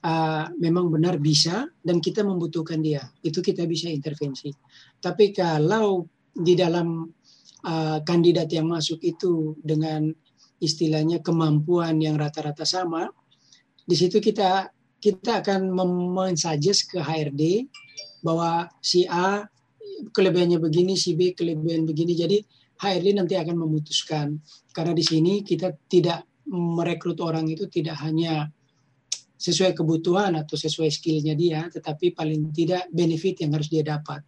uh, 0.07 0.49
memang 0.57 0.89
benar 0.89 1.21
bisa 1.21 1.69
dan 1.85 2.01
kita 2.01 2.25
membutuhkan 2.25 2.81
dia, 2.81 3.05
itu 3.21 3.45
kita 3.45 3.69
bisa 3.69 3.93
intervensi. 3.93 4.49
Tapi 4.97 5.29
kalau 5.35 6.09
di 6.33 6.57
dalam 6.57 7.05
uh, 7.67 7.99
kandidat 8.07 8.51
yang 8.53 8.71
masuk 8.71 9.03
itu 9.03 9.59
dengan 9.63 10.11
istilahnya 10.63 11.19
kemampuan 11.23 11.99
yang 11.99 12.15
rata-rata 12.15 12.63
sama, 12.63 13.11
di 13.83 13.97
situ 13.99 14.23
kita 14.23 14.71
kita 15.03 15.43
akan 15.43 15.75
mensuggest 16.15 16.95
ke 16.95 17.03
HRD 17.03 17.67
bahwa 18.23 18.71
si 18.79 19.03
A 19.11 19.43
kelebihannya 20.15 20.63
begini, 20.63 20.95
si 20.95 21.19
B 21.19 21.35
kelebihan 21.35 21.83
begini. 21.83 22.15
Jadi 22.15 22.39
HRD 22.79 23.19
nanti 23.19 23.35
akan 23.35 23.59
memutuskan 23.59 24.39
karena 24.71 24.95
di 24.95 25.03
sini 25.03 25.43
kita 25.43 25.75
tidak 25.91 26.23
merekrut 26.47 27.19
orang 27.19 27.51
itu 27.51 27.67
tidak 27.67 27.99
hanya 28.03 28.51
sesuai 29.43 29.75
kebutuhan 29.75 30.39
atau 30.39 30.55
sesuai 30.55 30.91
skillnya 30.91 31.35
dia, 31.35 31.67
tetapi 31.67 32.15
paling 32.15 32.55
tidak 32.55 32.87
benefit 32.95 33.43
yang 33.43 33.59
harus 33.59 33.67
dia 33.67 33.83
dapat. 33.83 34.23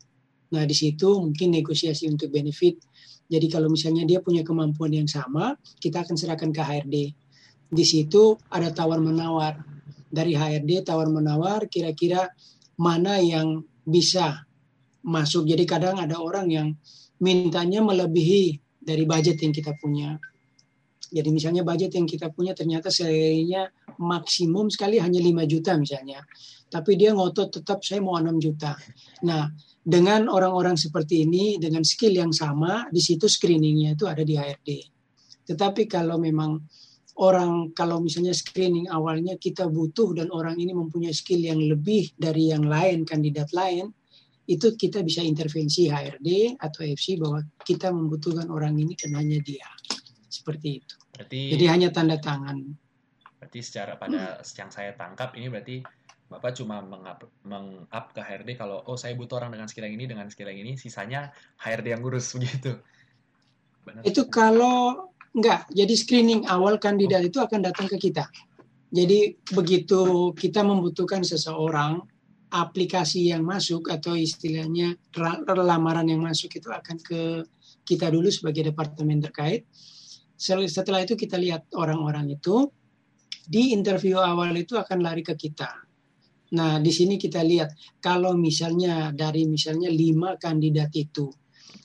Nah 0.51 0.67
di 0.67 0.75
situ 0.75 1.23
mungkin 1.23 1.55
negosiasi 1.55 2.11
untuk 2.11 2.35
benefit. 2.35 2.83
Jadi 3.25 3.47
kalau 3.49 3.73
misalnya 3.73 4.05
dia 4.05 4.21
punya 4.21 4.45
kemampuan 4.45 4.93
yang 4.93 5.09
sama, 5.09 5.57
kita 5.81 6.05
akan 6.05 6.15
serahkan 6.15 6.51
ke 6.53 6.61
HRD. 6.61 6.97
Di 7.75 7.85
situ 7.85 8.37
ada 8.53 8.71
tawar 8.71 9.01
menawar 9.01 9.75
dari 10.15 10.39
HRD 10.39 10.87
tawar 10.87 11.11
menawar 11.11 11.67
kira-kira 11.67 12.31
mana 12.79 13.19
yang 13.19 13.67
bisa 13.83 14.47
masuk. 15.03 15.51
Jadi 15.51 15.67
kadang 15.67 15.99
ada 15.99 16.23
orang 16.23 16.47
yang 16.47 16.69
mintanya 17.19 17.83
melebihi 17.83 18.63
dari 18.79 19.03
budget 19.03 19.43
yang 19.43 19.51
kita 19.51 19.75
punya. 19.83 20.15
Jadi 21.15 21.29
misalnya 21.31 21.63
budget 21.67 21.95
yang 21.95 22.07
kita 22.07 22.31
punya 22.31 22.55
ternyata 22.55 22.91
salary 22.91 23.47
maksimum 23.99 24.67
sekali 24.71 24.99
hanya 24.99 25.23
5 25.23 25.47
juta 25.47 25.79
misalnya. 25.79 26.23
Tapi 26.71 26.99
dia 26.99 27.15
ngotot 27.15 27.61
tetap 27.61 27.87
saya 27.87 28.03
mau 28.03 28.19
6 28.19 28.35
juta. 28.43 28.75
Nah, 29.23 29.47
dengan 29.85 30.33
orang-orang 30.33 30.81
seperti 30.81 31.29
ini 31.29 31.61
dengan 31.61 31.85
skill 31.85 32.17
yang 32.17 32.33
sama, 32.33 32.89
di 32.89 33.05
situ 33.05 33.29
screeningnya 33.29 33.93
itu 33.93 34.09
ada 34.09 34.25
di 34.25 34.33
HRD. 34.33 34.71
Tetapi 35.45 35.85
kalau 35.85 36.17
memang 36.17 36.57
orang 37.21 37.71
kalau 37.77 38.01
misalnya 38.01 38.33
screening 38.33 38.89
awalnya 38.89 39.37
kita 39.37 39.69
butuh 39.69 40.17
dan 40.17 40.33
orang 40.33 40.57
ini 40.57 40.73
mempunyai 40.73 41.13
skill 41.13 41.45
yang 41.45 41.61
lebih 41.61 42.17
dari 42.17 42.49
yang 42.49 42.65
lain 42.65 43.05
kandidat 43.05 43.53
lain, 43.53 43.93
itu 44.49 44.73
kita 44.73 45.05
bisa 45.05 45.21
intervensi 45.21 45.93
HRD 45.93 46.57
atau 46.57 46.81
FC 46.85 47.21
bahwa 47.21 47.45
kita 47.61 47.93
membutuhkan 47.93 48.49
orang 48.49 48.81
ini 48.81 48.97
karena 48.97 49.21
hanya 49.21 49.37
dia. 49.45 49.69
Seperti 50.33 50.81
itu. 50.81 50.97
Berarti, 51.13 51.41
Jadi 51.55 51.65
hanya 51.69 51.89
tanda 51.93 52.17
tangan. 52.17 52.59
Berarti 53.39 53.61
secara 53.61 54.01
pada 54.01 54.41
hmm. 54.41 54.57
yang 54.57 54.71
saya 54.73 54.97
tangkap 54.97 55.37
ini 55.37 55.47
berarti 55.53 55.77
Bapak 56.25 56.57
cuma 56.57 56.81
meng-up, 56.81 57.29
meng 57.45 57.85
ke 57.89 58.21
HRD 58.21 58.57
kalau 58.57 58.81
oh 58.89 58.97
saya 58.97 59.13
butuh 59.13 59.39
orang 59.39 59.55
dengan 59.55 59.69
skill 59.69 59.85
yang 59.87 59.97
ini 60.01 60.05
dengan 60.09 60.27
skill 60.33 60.49
yang 60.49 60.65
ini, 60.65 60.75
sisanya 60.75 61.31
HRD 61.61 61.93
yang 61.93 62.01
ngurus 62.01 62.33
begitu. 62.37 62.81
Benar. 63.85 64.03
Itu 64.03 64.27
kalau 64.33 65.13
enggak, 65.37 65.69
jadi 65.69 65.95
screening 65.95 66.49
awal 66.49 66.81
kandidat 66.81 67.23
oh. 67.23 67.29
itu 67.29 67.39
akan 67.39 67.61
datang 67.61 67.87
ke 67.87 68.01
kita. 68.01 68.25
Jadi 68.95 69.37
begitu 69.53 70.33
kita 70.33 70.63
membutuhkan 70.63 71.27
seseorang, 71.27 71.99
aplikasi 72.55 73.35
yang 73.35 73.43
masuk 73.43 73.91
atau 73.91 74.15
istilahnya 74.15 74.95
lamaran 75.51 76.07
yang 76.07 76.23
masuk 76.23 76.55
itu 76.55 76.71
akan 76.71 77.03
ke 77.03 77.43
kita 77.83 78.09
dulu 78.15 78.31
sebagai 78.31 78.71
departemen 78.71 79.19
terkait. 79.19 79.67
Setelah 80.39 81.03
itu 81.03 81.19
kita 81.19 81.35
lihat 81.35 81.67
orang-orang 81.75 82.39
itu 82.39 82.71
di 83.45 83.75
interview 83.75 84.23
awal 84.23 84.55
itu 84.55 84.79
akan 84.79 85.03
lari 85.03 85.27
ke 85.27 85.35
kita. 85.35 85.84
Nah, 86.55 86.79
di 86.79 86.93
sini 86.95 87.19
kita 87.19 87.43
lihat 87.43 87.75
kalau 87.99 88.39
misalnya 88.39 89.11
dari 89.11 89.43
misalnya 89.51 89.91
lima 89.91 90.39
kandidat 90.39 90.95
itu 90.95 91.27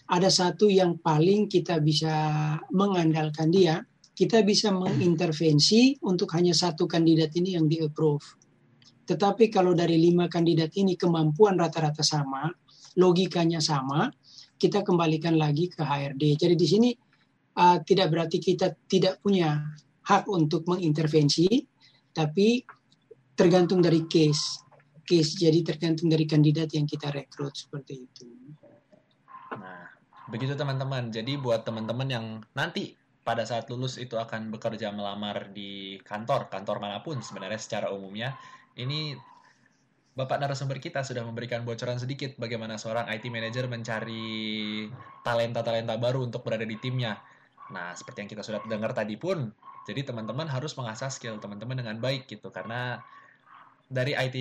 ada 0.09 0.29
satu 0.29 0.69
yang 0.69 0.97
paling 1.01 1.45
kita 1.49 1.77
bisa 1.81 2.13
mengandalkan 2.73 3.49
dia, 3.53 3.81
kita 4.13 4.41
bisa 4.41 4.73
mengintervensi 4.73 6.01
untuk 6.05 6.33
hanya 6.33 6.53
satu 6.53 6.89
kandidat 6.89 7.33
ini 7.37 7.57
yang 7.57 7.69
di-approve. 7.69 8.25
Tetapi 9.05 9.49
kalau 9.49 9.73
dari 9.73 9.97
lima 10.01 10.29
kandidat 10.29 10.73
ini 10.77 10.93
kemampuan 10.97 11.57
rata-rata 11.57 12.01
sama, 12.01 12.49
logikanya 12.97 13.61
sama, 13.61 14.09
kita 14.57 14.81
kembalikan 14.81 15.37
lagi 15.37 15.69
ke 15.69 15.81
HRD. 15.81 16.37
Jadi 16.37 16.55
di 16.57 16.67
sini 16.67 16.89
uh, 17.57 17.77
tidak 17.81 18.09
berarti 18.09 18.37
kita 18.41 18.75
tidak 18.89 19.21
punya 19.21 19.61
hak 20.09 20.25
untuk 20.25 20.65
mengintervensi, 20.65 21.47
tapi 22.13 22.65
tergantung 23.39 23.79
dari 23.79 24.03
case. 24.11 24.59
case, 25.07 25.41
jadi 25.41 25.65
tergantung 25.65 26.05
dari 26.05 26.27
kandidat 26.27 26.69
yang 26.75 26.85
kita 26.85 27.09
rekrut 27.09 27.55
seperti 27.55 28.05
itu. 28.05 28.29
Nah, 29.57 29.89
begitu 30.29 30.53
teman-teman. 30.53 31.09
Jadi 31.09 31.33
buat 31.33 31.65
teman-teman 31.65 32.05
yang 32.05 32.25
nanti 32.53 32.93
pada 33.25 33.41
saat 33.41 33.65
lulus 33.73 33.97
itu 33.97 34.21
akan 34.21 34.53
bekerja 34.53 34.93
melamar 34.93 35.49
di 35.49 35.97
kantor, 36.05 36.45
kantor 36.53 36.77
mana 36.77 37.01
pun 37.01 37.17
sebenarnya 37.25 37.57
secara 37.57 37.89
umumnya, 37.89 38.37
ini 38.77 39.17
Bapak 40.19 40.35
narasumber 40.35 40.83
kita 40.83 40.99
sudah 40.99 41.23
memberikan 41.23 41.63
bocoran 41.63 41.95
sedikit 41.95 42.35
bagaimana 42.35 42.75
seorang 42.75 43.07
IT 43.07 43.31
manager 43.31 43.71
mencari 43.71 44.83
talenta-talenta 45.23 45.95
baru 45.95 46.27
untuk 46.27 46.43
berada 46.43 46.67
di 46.67 46.75
timnya. 46.75 47.15
Nah, 47.71 47.95
seperti 47.95 48.27
yang 48.27 48.29
kita 48.35 48.43
sudah 48.43 48.59
dengar 48.67 48.91
tadi 48.91 49.15
pun, 49.15 49.47
jadi 49.87 50.03
teman-teman 50.03 50.43
harus 50.51 50.75
mengasah 50.75 51.07
skill 51.07 51.39
teman-teman 51.39 51.79
dengan 51.79 52.03
baik 52.03 52.27
gitu 52.27 52.51
karena 52.51 52.99
dari 53.89 54.13
IT 54.13 54.37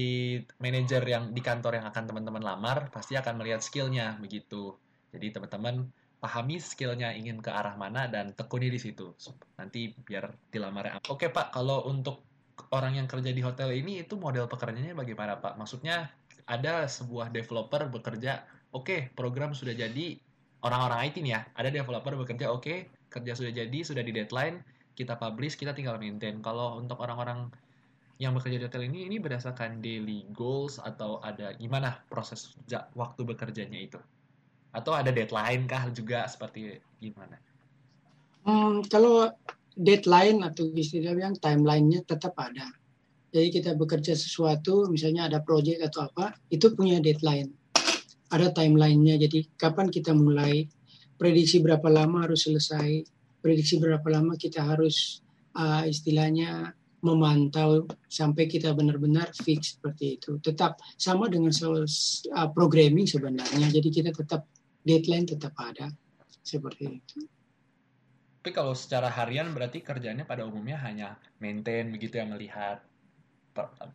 manager 0.61 1.03
yang 1.09 1.33
di 1.33 1.41
kantor 1.41 1.81
yang 1.81 1.87
akan 1.89 2.05
teman-teman 2.05 2.45
lamar 2.45 2.93
pasti 2.93 3.17
akan 3.17 3.41
melihat 3.41 3.65
skillnya 3.65 4.21
begitu. 4.21 4.77
Jadi 5.09 5.33
teman-teman 5.33 5.89
pahami 6.21 6.61
skillnya 6.61 7.17
ingin 7.17 7.41
ke 7.41 7.49
arah 7.49 7.73
mana 7.81 8.05
dan 8.13 8.37
tekuni 8.37 8.69
di 8.69 8.77
situ. 8.77 9.17
Nanti 9.57 9.97
biar 9.97 10.29
dilamar. 10.53 11.01
Oke 11.09 11.33
Pak, 11.33 11.57
kalau 11.57 11.89
untuk 11.89 12.29
orang 12.75 13.01
yang 13.01 13.09
kerja 13.09 13.33
di 13.33 13.41
hotel 13.41 13.73
ini 13.73 14.05
itu 14.05 14.21
model 14.21 14.45
pekerjaannya 14.45 14.93
bagaimana 14.93 15.41
Pak? 15.41 15.57
Maksudnya 15.57 16.13
ada 16.45 16.85
sebuah 16.85 17.33
developer 17.33 17.89
bekerja, 17.89 18.45
oke 18.73 18.85
okay, 18.85 19.01
program 19.13 19.53
sudah 19.53 19.73
jadi, 19.77 20.17
orang-orang 20.65 21.09
IT 21.09 21.21
nih 21.21 21.33
ya, 21.37 21.41
ada 21.57 21.69
developer 21.69 22.13
bekerja, 22.17 22.49
oke 22.49 22.65
okay, 22.65 22.79
kerja 23.13 23.33
sudah 23.37 23.53
jadi, 23.53 23.79
sudah 23.85 24.01
di 24.01 24.13
deadline, 24.13 24.65
kita 24.97 25.15
publish, 25.21 25.55
kita 25.61 25.77
tinggal 25.77 26.01
maintain. 26.01 26.41
Kalau 26.41 26.81
untuk 26.81 26.99
orang-orang 27.05 27.53
yang 28.19 28.35
bekerja 28.35 28.59
di 28.59 28.67
hotel 28.67 28.91
ini, 28.91 29.07
ini 29.07 29.17
berdasarkan 29.23 29.79
daily 29.79 30.27
goals 30.35 30.83
atau 30.83 31.23
ada 31.23 31.55
gimana 31.55 32.03
proses 32.11 32.51
waktu 32.99 33.23
bekerjanya 33.23 33.79
itu? 33.79 33.99
Atau 34.75 34.91
ada 34.91 35.15
deadline 35.15 35.71
kah 35.71 35.87
juga 35.95 36.27
seperti 36.27 36.83
gimana? 36.99 37.39
Hmm, 38.43 38.83
kalau 38.91 39.31
deadline 39.79 40.43
atau 40.43 40.67
istilah 40.75 41.15
yang 41.15 41.39
timelinenya 41.39 42.03
tetap 42.03 42.35
ada. 42.35 42.67
Jadi 43.31 43.55
kita 43.55 43.79
bekerja 43.79 44.19
sesuatu, 44.19 44.91
misalnya 44.91 45.31
ada 45.31 45.39
project 45.39 45.79
atau 45.87 46.11
apa, 46.11 46.35
itu 46.51 46.75
punya 46.75 46.99
deadline. 46.99 47.55
Ada 48.35 48.51
timelinenya, 48.51 49.21
jadi 49.31 49.47
kapan 49.55 49.95
kita 49.95 50.11
mulai, 50.11 50.67
prediksi 51.17 51.63
berapa 51.63 51.87
lama 51.87 52.27
harus 52.27 52.51
selesai, 52.51 53.07
prediksi 53.39 53.79
berapa 53.79 54.05
lama 54.11 54.35
kita 54.35 54.65
harus 54.65 55.23
uh, 55.55 55.87
istilahnya 55.87 56.75
memantau 57.01 57.87
sampai 58.11 58.51
kita 58.51 58.75
benar-benar 58.75 59.31
fix 59.33 59.79
seperti 59.79 60.19
itu. 60.19 60.39
Tetap 60.43 60.83
sama 60.99 61.31
dengan 61.31 61.55
uh, 61.55 62.49
programming 62.51 63.07
sebenarnya, 63.07 63.71
jadi 63.71 63.89
kita 63.89 64.11
tetap 64.15 64.47
deadline 64.83 65.27
tetap 65.27 65.55
ada 65.59 65.93
seperti 66.43 66.99
itu. 66.99 67.19
Tapi 68.39 68.51
kalau 68.55 68.73
secara 68.73 69.11
harian 69.13 69.53
berarti 69.53 69.83
kerjanya 69.85 70.25
pada 70.25 70.47
umumnya 70.47 70.79
hanya 70.81 71.19
maintain 71.43 71.91
begitu 71.93 72.17
yang 72.23 72.33
melihat 72.33 72.81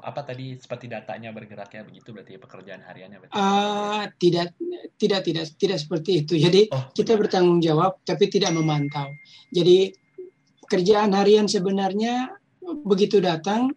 apa 0.03 0.21
tadi 0.27 0.59
seperti 0.59 0.91
datanya 0.91 1.31
bergeraknya 1.31 1.87
begitu 1.87 2.11
berarti 2.11 2.35
pekerjaan 2.35 2.83
hariannya 2.83 3.17
berarti? 3.23 3.35
Uh, 3.39 4.03
tidak 4.19 4.51
tidak 4.99 5.23
tidak 5.23 5.45
tidak 5.55 5.79
seperti 5.79 6.27
itu. 6.27 6.35
Jadi 6.35 6.67
oh, 6.75 6.91
kita 6.91 7.15
bertanggung 7.15 7.63
jawab 7.63 8.03
tapi 8.03 8.27
tidak 8.27 8.51
memantau. 8.51 9.07
Jadi 9.55 9.95
kerjaan 10.67 11.15
harian 11.15 11.47
sebenarnya 11.47 12.42
begitu 12.83 13.19
datang 13.19 13.71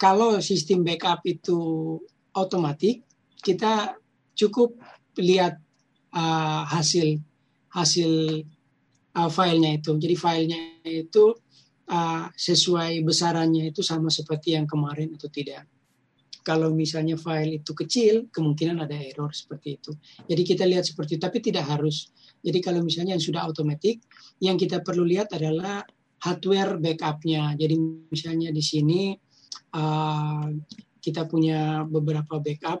kalau 0.00 0.40
sistem 0.40 0.82
backup 0.82 1.20
itu 1.24 1.96
otomatis 2.34 3.00
kita 3.44 3.94
cukup 4.34 4.74
lihat 5.20 5.60
uh, 6.16 6.62
hasil 6.66 7.20
hasil 7.74 8.42
uh, 9.14 9.30
filenya 9.30 9.78
itu. 9.78 9.92
Jadi 9.98 10.14
filenya 10.14 10.60
itu 10.86 11.34
uh, 11.90 12.26
sesuai 12.32 13.02
besarannya 13.06 13.70
itu 13.70 13.82
sama 13.82 14.08
seperti 14.10 14.56
yang 14.58 14.66
kemarin 14.66 15.14
atau 15.14 15.30
tidak. 15.30 15.66
Kalau 16.44 16.76
misalnya 16.76 17.16
file 17.16 17.64
itu 17.64 17.72
kecil, 17.72 18.28
kemungkinan 18.28 18.84
ada 18.84 18.92
error 19.00 19.32
seperti 19.32 19.80
itu. 19.80 19.96
Jadi 20.28 20.42
kita 20.44 20.68
lihat 20.68 20.84
seperti 20.84 21.16
itu, 21.16 21.22
tapi 21.24 21.40
tidak 21.40 21.64
harus. 21.72 22.12
Jadi 22.44 22.60
kalau 22.60 22.84
misalnya 22.84 23.16
yang 23.16 23.24
sudah 23.24 23.48
otomatis, 23.48 23.96
yang 24.44 24.60
kita 24.60 24.84
perlu 24.84 25.08
lihat 25.08 25.32
adalah 25.32 25.80
hardware 26.24 26.80
backupnya. 26.80 27.52
Jadi 27.52 27.76
misalnya 28.08 28.48
di 28.48 28.64
sini 28.64 29.12
uh, 29.76 30.48
kita 31.04 31.28
punya 31.28 31.84
beberapa 31.84 32.40
backup, 32.40 32.80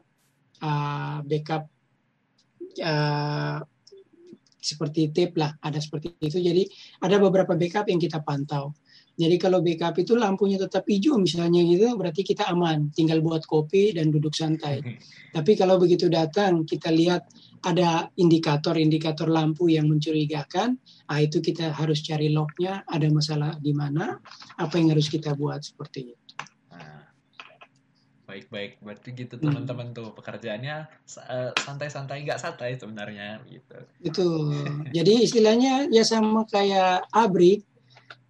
uh, 0.64 1.20
backup 1.20 1.68
uh, 2.80 3.60
seperti 4.64 5.12
tape 5.12 5.36
lah, 5.36 5.52
ada 5.60 5.76
seperti 5.76 6.16
itu. 6.24 6.40
Jadi 6.40 6.64
ada 7.04 7.20
beberapa 7.20 7.52
backup 7.52 7.84
yang 7.92 8.00
kita 8.00 8.24
pantau. 8.24 8.72
Jadi 9.14 9.36
kalau 9.38 9.62
backup 9.62 9.94
itu 10.02 10.18
lampunya 10.18 10.58
tetap 10.58 10.82
hijau 10.90 11.14
misalnya 11.22 11.62
gitu, 11.62 11.94
berarti 11.94 12.26
kita 12.26 12.50
aman, 12.50 12.90
tinggal 12.90 13.22
buat 13.22 13.46
kopi 13.46 13.94
dan 13.94 14.10
duduk 14.10 14.34
santai. 14.34 14.82
Tapi 15.30 15.54
kalau 15.54 15.78
begitu 15.78 16.10
datang, 16.10 16.66
kita 16.66 16.90
lihat 16.90 17.22
ada 17.62 18.10
indikator-indikator 18.18 19.30
lampu 19.30 19.70
yang 19.70 19.86
mencurigakan, 19.86 20.76
ah 21.06 21.22
itu 21.22 21.38
kita 21.38 21.70
harus 21.70 22.02
cari 22.02 22.34
lognya, 22.34 22.82
ada 22.90 23.06
masalah 23.06 23.54
di 23.62 23.70
mana, 23.70 24.18
apa 24.58 24.74
yang 24.82 24.90
harus 24.90 25.06
kita 25.06 25.38
buat 25.38 25.62
seperti 25.62 26.10
itu. 26.10 26.22
Baik-baik, 28.24 28.82
berarti 28.82 29.14
gitu 29.14 29.38
teman-teman 29.38 29.94
tuh 29.94 30.10
pekerjaannya 30.10 30.90
uh, 31.28 31.52
santai-santai 31.54 32.24
nggak 32.26 32.40
santai 32.40 32.74
sebenarnya 32.74 33.38
gitu. 33.46 33.78
Itu. 34.00 34.28
Jadi 34.90 35.22
istilahnya 35.22 35.86
ya 35.92 36.02
sama 36.02 36.42
kayak 36.48 37.06
Abri 37.14 37.62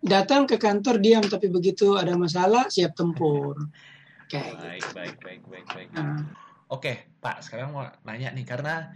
datang 0.05 0.45
ke 0.45 0.61
kantor 0.61 1.01
diam 1.01 1.25
tapi 1.25 1.49
begitu 1.49 1.97
ada 1.97 2.13
masalah 2.15 2.69
siap 2.69 2.93
tempur. 2.93 3.57
Kayak 4.29 4.61
baik, 4.61 4.83
gitu. 4.85 4.93
baik, 4.93 5.17
baik, 5.25 5.43
baik, 5.49 5.67
baik. 5.73 5.89
Nah. 5.97 6.21
Oke, 6.69 7.09
Pak, 7.21 7.45
sekarang 7.45 7.73
mau 7.73 7.89
nanya 8.05 8.33
nih 8.33 8.45
karena 8.45 8.93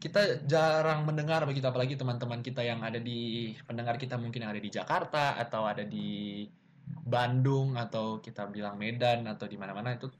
kita 0.00 0.44
jarang 0.44 1.08
mendengar 1.08 1.48
begitu 1.48 1.64
apalagi 1.64 1.96
teman-teman 1.96 2.44
kita 2.44 2.60
yang 2.60 2.84
ada 2.84 3.00
di 3.00 3.52
pendengar 3.64 3.96
kita 3.96 4.20
mungkin 4.20 4.44
yang 4.44 4.52
ada 4.52 4.60
di 4.60 4.68
Jakarta 4.68 5.40
atau 5.40 5.64
ada 5.64 5.80
di 5.80 6.44
Bandung 6.84 7.80
atau 7.80 8.20
kita 8.20 8.44
bilang 8.52 8.76
Medan 8.76 9.24
atau 9.24 9.48
di 9.48 9.56
mana-mana 9.56 9.96
itu 9.96 10.12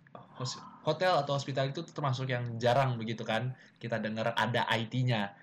hotel 0.88 1.20
atau 1.20 1.36
hospital 1.36 1.68
itu 1.68 1.84
termasuk 1.84 2.32
yang 2.32 2.56
jarang 2.56 2.96
begitu 2.96 3.28
kan 3.28 3.52
kita 3.76 4.00
dengar 4.00 4.32
ada 4.32 4.64
IT-nya 4.72 5.36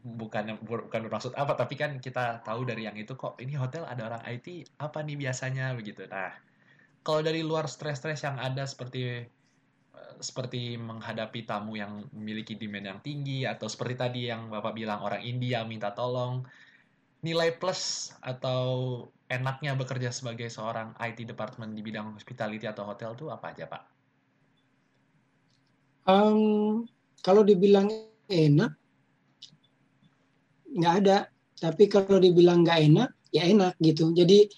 bukan 0.00 0.56
bukan 0.64 1.00
bermaksud 1.06 1.36
apa 1.36 1.52
tapi 1.52 1.76
kan 1.76 2.00
kita 2.00 2.40
tahu 2.40 2.64
dari 2.64 2.88
yang 2.88 2.96
itu 2.96 3.12
kok 3.12 3.36
ini 3.36 3.52
hotel 3.52 3.84
ada 3.84 4.08
orang 4.08 4.22
IT 4.24 4.80
apa 4.80 5.04
nih 5.04 5.16
biasanya 5.20 5.76
begitu 5.76 6.08
nah 6.08 6.32
kalau 7.04 7.20
dari 7.20 7.44
luar 7.44 7.68
stres-stres 7.68 8.24
yang 8.24 8.40
ada 8.40 8.64
seperti 8.64 9.02
eh, 9.20 9.26
seperti 10.20 10.80
menghadapi 10.80 11.44
tamu 11.44 11.76
yang 11.76 12.08
memiliki 12.16 12.56
demand 12.56 12.86
yang 12.96 13.00
tinggi 13.04 13.44
atau 13.44 13.68
seperti 13.68 13.94
tadi 13.96 14.20
yang 14.32 14.48
Bapak 14.48 14.72
bilang 14.72 15.04
orang 15.04 15.20
India 15.20 15.64
minta 15.68 15.92
tolong 15.92 16.44
nilai 17.20 17.52
plus 17.60 18.12
atau 18.24 19.04
enaknya 19.28 19.76
bekerja 19.76 20.08
sebagai 20.10 20.48
seorang 20.48 20.96
IT 20.96 21.28
department 21.28 21.76
di 21.76 21.84
bidang 21.84 22.16
hospitality 22.16 22.64
atau 22.64 22.88
hotel 22.88 23.12
tuh 23.14 23.28
apa 23.28 23.52
aja 23.52 23.68
Pak? 23.68 23.82
Um, 26.08 26.88
kalau 27.20 27.44
dibilang 27.44 27.92
enak, 28.26 28.72
nggak 30.74 30.94
ada. 31.04 31.18
Tapi 31.60 31.90
kalau 31.92 32.16
dibilang 32.16 32.64
nggak 32.64 32.78
enak, 32.88 33.10
ya 33.34 33.44
enak 33.44 33.76
gitu. 33.82 34.10
Jadi 34.16 34.48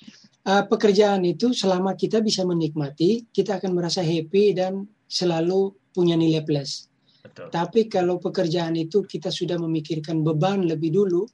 uh, 0.47 0.65
pekerjaan 0.71 1.27
itu 1.27 1.51
selama 1.51 1.99
kita 1.99 2.23
bisa 2.23 2.47
menikmati, 2.47 3.27
kita 3.31 3.59
akan 3.59 3.75
merasa 3.75 4.01
happy 4.05 4.55
dan 4.55 4.87
selalu 5.11 5.75
punya 5.91 6.15
nilai 6.15 6.47
plus. 6.47 6.87
Betul. 7.23 7.51
Tapi 7.51 7.87
kalau 7.87 8.19
pekerjaan 8.19 8.75
itu 8.79 9.03
kita 9.07 9.31
sudah 9.31 9.59
memikirkan 9.59 10.23
beban 10.23 10.67
lebih 10.67 10.95
dulu, 10.95 11.27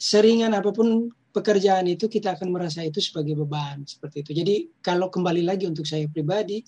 seringan 0.00 0.56
apa 0.56 0.72
pun 0.72 1.08
pekerjaan 1.30 1.86
itu 1.86 2.10
kita 2.10 2.34
akan 2.34 2.50
merasa 2.50 2.82
itu 2.82 2.98
sebagai 2.98 3.38
beban 3.38 3.86
seperti 3.86 4.26
itu. 4.26 4.32
Jadi 4.32 4.54
kalau 4.82 5.08
kembali 5.08 5.46
lagi 5.46 5.64
untuk 5.68 5.86
saya 5.86 6.04
pribadi, 6.10 6.60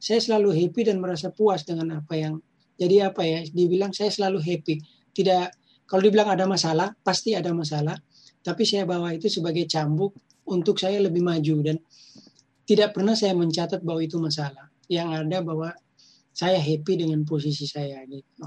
saya 0.00 0.18
selalu 0.18 0.56
happy 0.56 0.90
dan 0.90 0.96
merasa 0.98 1.28
puas 1.28 1.62
dengan 1.62 2.00
apa 2.00 2.16
yang 2.16 2.40
jadi 2.80 3.12
apa 3.12 3.20
ya 3.20 3.44
dibilang 3.52 3.92
saya 3.92 4.08
selalu 4.08 4.40
happy 4.40 4.80
tidak 5.12 5.52
kalau 5.90 6.02
dibilang 6.06 6.30
ada 6.30 6.46
masalah 6.46 6.94
pasti 7.02 7.34
ada 7.34 7.50
masalah 7.50 7.98
tapi 8.46 8.62
saya 8.62 8.86
bawa 8.86 9.10
itu 9.10 9.26
sebagai 9.26 9.66
cambuk 9.66 10.14
untuk 10.46 10.78
saya 10.78 11.02
lebih 11.02 11.20
maju 11.20 11.66
dan 11.66 11.76
tidak 12.62 12.94
pernah 12.94 13.18
saya 13.18 13.34
mencatat 13.34 13.82
bahwa 13.82 13.98
itu 13.98 14.22
masalah 14.22 14.70
yang 14.86 15.10
ada 15.10 15.42
bahwa 15.42 15.74
saya 16.30 16.62
happy 16.62 17.02
dengan 17.02 17.26
posisi 17.26 17.66
saya 17.66 18.06
gitu 18.06 18.46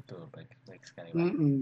betul 0.00 0.24
baik 0.32 0.56
baik 0.64 0.82
sekali 0.88 1.12
mm 1.12 1.32
-mm. 1.36 1.60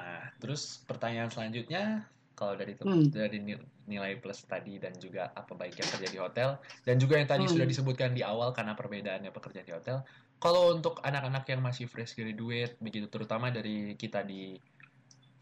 ah 0.00 0.24
terus 0.40 0.80
pertanyaan 0.88 1.28
selanjutnya 1.28 2.08
kalau 2.38 2.54
dari 2.54 2.78
Hmm. 2.78 3.10
dari 3.10 3.42
nil- 3.42 3.66
nilai 3.90 4.14
plus 4.22 4.46
tadi 4.46 4.78
dan 4.78 4.94
juga 4.94 5.34
apa 5.34 5.58
baiknya 5.58 5.82
kerja 5.90 6.06
di 6.06 6.18
hotel 6.22 6.48
dan 6.86 6.94
juga 7.02 7.18
yang 7.18 7.26
tadi 7.26 7.44
Hmm. 7.50 7.52
sudah 7.58 7.66
disebutkan 7.66 8.14
di 8.14 8.22
awal 8.22 8.54
karena 8.54 8.78
perbedaannya 8.78 9.34
pekerjaan 9.34 9.66
di 9.66 9.74
hotel. 9.74 10.06
Kalau 10.38 10.70
untuk 10.70 11.02
anak-anak 11.02 11.44
yang 11.50 11.60
masih 11.60 11.90
fresh 11.90 12.14
graduate 12.14 12.78
begitu 12.78 13.10
terutama 13.10 13.50
dari 13.50 13.98
kita 13.98 14.22
di 14.22 14.54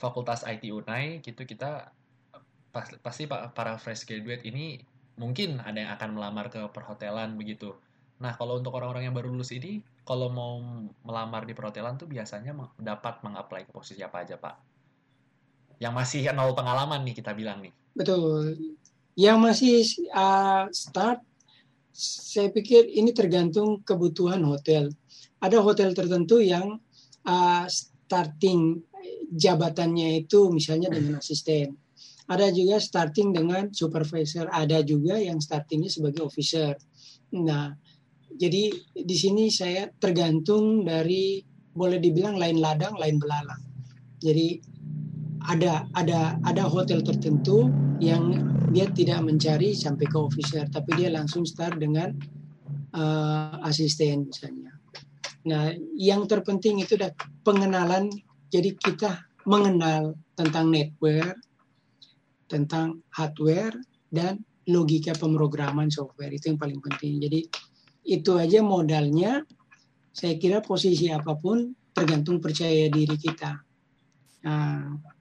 Fakultas 0.01 0.45
IT 0.45 0.73
Unai 0.73 1.21
gitu 1.21 1.45
kita 1.45 1.93
pas- 2.73 2.97
pasti 3.01 3.25
pa- 3.29 3.49
para 3.53 3.77
fresh 3.77 4.09
graduate 4.09 4.45
ini 4.49 4.81
mungkin 5.17 5.61
ada 5.65 5.79
yang 5.81 5.93
akan 5.97 6.11
melamar 6.17 6.53
ke 6.53 6.61
perhotelan 6.73 7.37
begitu. 7.37 7.73
Nah, 8.21 8.33
kalau 8.37 8.57
untuk 8.61 8.73
orang-orang 8.77 9.09
yang 9.09 9.17
baru 9.17 9.29
lulus 9.29 9.53
ini, 9.53 9.81
kalau 10.05 10.33
mau 10.33 10.61
melamar 11.05 11.45
di 11.45 11.53
perhotelan 11.53 12.01
tuh 12.01 12.09
biasanya 12.09 12.57
dapat 12.81 13.21
mengapply 13.21 13.69
ke 13.69 13.73
posisi 13.73 14.01
apa 14.01 14.25
aja, 14.25 14.41
Pak? 14.41 14.57
Yang 15.81 15.93
masih 15.93 16.21
nol 16.33 16.57
pengalaman 16.57 17.05
nih 17.05 17.17
kita 17.17 17.37
bilang 17.37 17.61
nih. 17.61 17.73
Betul. 17.93 18.57
Yang 19.17 19.39
masih 19.41 19.77
uh, 20.13 20.65
start, 20.73 21.21
saya 21.97 22.53
pikir 22.53 22.93
ini 22.93 23.17
tergantung 23.17 23.81
kebutuhan 23.81 24.45
hotel. 24.45 24.93
Ada 25.41 25.65
hotel 25.65 25.97
tertentu 25.97 26.45
yang 26.45 26.77
uh, 27.25 27.65
starting 27.69 28.85
jabatannya 29.33 30.29
itu 30.29 30.53
misalnya 30.53 30.93
dengan 30.93 31.25
asisten. 31.25 31.73
Ada 32.29 32.53
juga 32.53 32.77
starting 32.83 33.33
dengan 33.33 33.73
supervisor. 33.73 34.53
Ada 34.53 34.85
juga 34.85 35.17
yang 35.17 35.41
startingnya 35.41 35.89
sebagai 35.89 36.27
officer. 36.27 36.77
Nah, 37.33 37.73
jadi 38.37 38.69
di 38.93 39.17
sini 39.17 39.49
saya 39.49 39.89
tergantung 39.97 40.85
dari 40.85 41.41
boleh 41.73 41.97
dibilang 41.97 42.37
lain 42.37 42.61
ladang, 42.61 42.99
lain 43.01 43.17
belalang. 43.17 43.63
Jadi 44.21 44.61
ada 45.47 45.87
ada 45.95 46.37
ada 46.43 46.65
hotel 46.67 47.01
tertentu 47.01 47.71
yang 48.03 48.35
dia 48.77 48.85
tidak 48.93 49.25
mencari 49.25 49.73
sampai 49.73 50.05
ke 50.05 50.19
officer, 50.21 50.69
tapi 50.69 51.01
dia 51.01 51.09
langsung 51.09 51.49
start 51.49 51.81
dengan 51.81 52.12
uh, 52.93 53.57
asisten 53.65 54.29
misalnya. 54.29 54.77
Nah, 55.49 55.73
yang 55.97 56.29
terpenting 56.29 56.85
itu 56.85 57.01
adalah 57.01 57.17
pengenalan. 57.41 58.12
Jadi 58.53 58.77
kita 58.77 59.17
mengenal 59.49 60.12
tentang 60.37 60.69
network, 60.69 61.41
tentang 62.53 63.01
hardware 63.17 63.73
dan 64.12 64.45
logika 64.69 65.17
pemrograman 65.17 65.89
software 65.89 66.37
itu 66.37 66.53
yang 66.53 66.61
paling 66.61 66.77
penting. 66.85 67.17
Jadi 67.17 67.41
itu 68.05 68.37
aja 68.37 68.61
modalnya. 68.61 69.41
Saya 70.12 70.37
kira 70.37 70.61
posisi 70.61 71.09
apa 71.09 71.33
pun 71.33 71.73
tergantung 71.97 72.45
percaya 72.45 72.93
diri 72.93 73.17
kita. 73.17 73.57
Nah, 74.45 75.17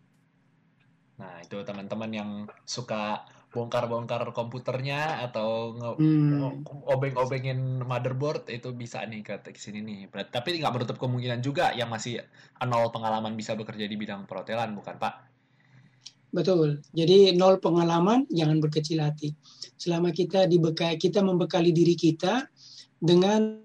Nah, 1.15 1.39
itu 1.39 1.55
teman-teman 1.63 2.11
yang 2.11 2.29
suka 2.67 3.23
bongkar-bongkar 3.55 4.27
komputernya 4.35 5.23
atau 5.23 5.71
hmm, 5.95 6.67
obeng-obengin 6.91 7.79
motherboard 7.87 8.51
itu 8.51 8.75
bisa 8.75 8.99
nih 9.07 9.23
ke 9.23 9.55
sini 9.55 9.79
nih. 9.79 9.99
Berat- 10.11 10.35
Tapi 10.35 10.59
nggak 10.59 10.73
menutup 10.75 10.97
kemungkinan 10.99 11.39
juga 11.39 11.71
yang 11.71 11.87
masih 11.87 12.19
nol 12.67 12.91
pengalaman 12.91 13.39
bisa 13.39 13.55
bekerja 13.55 13.87
di 13.87 13.95
bidang 13.95 14.27
perhotelan, 14.27 14.75
bukan 14.75 14.99
Pak? 14.99 15.13
betul. 16.35 16.83
Jadi 16.91 17.31
nol 17.31 17.63
pengalaman, 17.63 18.27
jangan 18.27 18.59
berkecil 18.59 18.99
hati. 18.99 19.31
Selama 19.79 20.11
kita 20.11 20.43
dibekali, 20.51 20.99
kita 20.99 21.23
membekali 21.23 21.71
diri 21.71 21.95
kita 21.95 22.43
dengan 22.99 23.55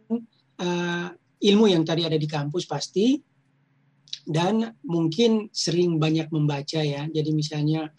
uh, 0.63 1.09
ilmu 1.43 1.67
yang 1.67 1.83
tadi 1.83 2.07
ada 2.07 2.15
di 2.15 2.31
kampus 2.31 2.71
pasti, 2.71 3.19
dan 4.23 4.71
mungkin 4.87 5.51
sering 5.51 5.99
banyak 5.99 6.31
membaca 6.31 6.79
ya. 6.79 7.11
Jadi 7.11 7.31
misalnya 7.35 7.91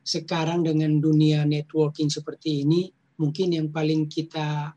sekarang 0.00 0.64
dengan 0.64 0.98
dunia 0.98 1.44
networking 1.44 2.08
seperti 2.08 2.64
ini, 2.64 2.88
mungkin 3.20 3.52
yang 3.52 3.68
paling 3.68 4.08
kita 4.08 4.72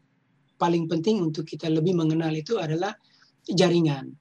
paling 0.60 0.88
penting 0.88 1.20
untuk 1.20 1.44
kita 1.44 1.68
lebih 1.68 1.96
mengenal 1.96 2.32
itu 2.32 2.60
adalah 2.60 2.96
jaringan. 3.44 4.12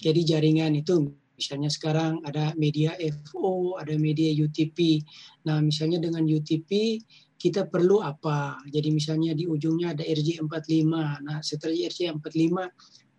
Jadi 0.00 0.20
jaringan 0.24 0.72
itu 0.80 1.12
misalnya 1.36 1.68
sekarang 1.68 2.24
ada 2.24 2.54
media 2.56 2.96
FO, 2.96 3.76
ada 3.76 3.92
media 3.98 4.30
UTP. 4.32 5.02
Nah, 5.48 5.60
misalnya 5.60 6.00
dengan 6.00 6.24
UTP 6.24 7.00
kita 7.36 7.66
perlu 7.66 8.00
apa? 8.00 8.62
Jadi 8.70 8.94
misalnya 8.94 9.34
di 9.34 9.50
ujungnya 9.50 9.92
ada 9.92 10.06
RJ45. 10.06 10.86
Nah, 11.26 11.42
setelah 11.42 11.74
RJ45 11.74 12.54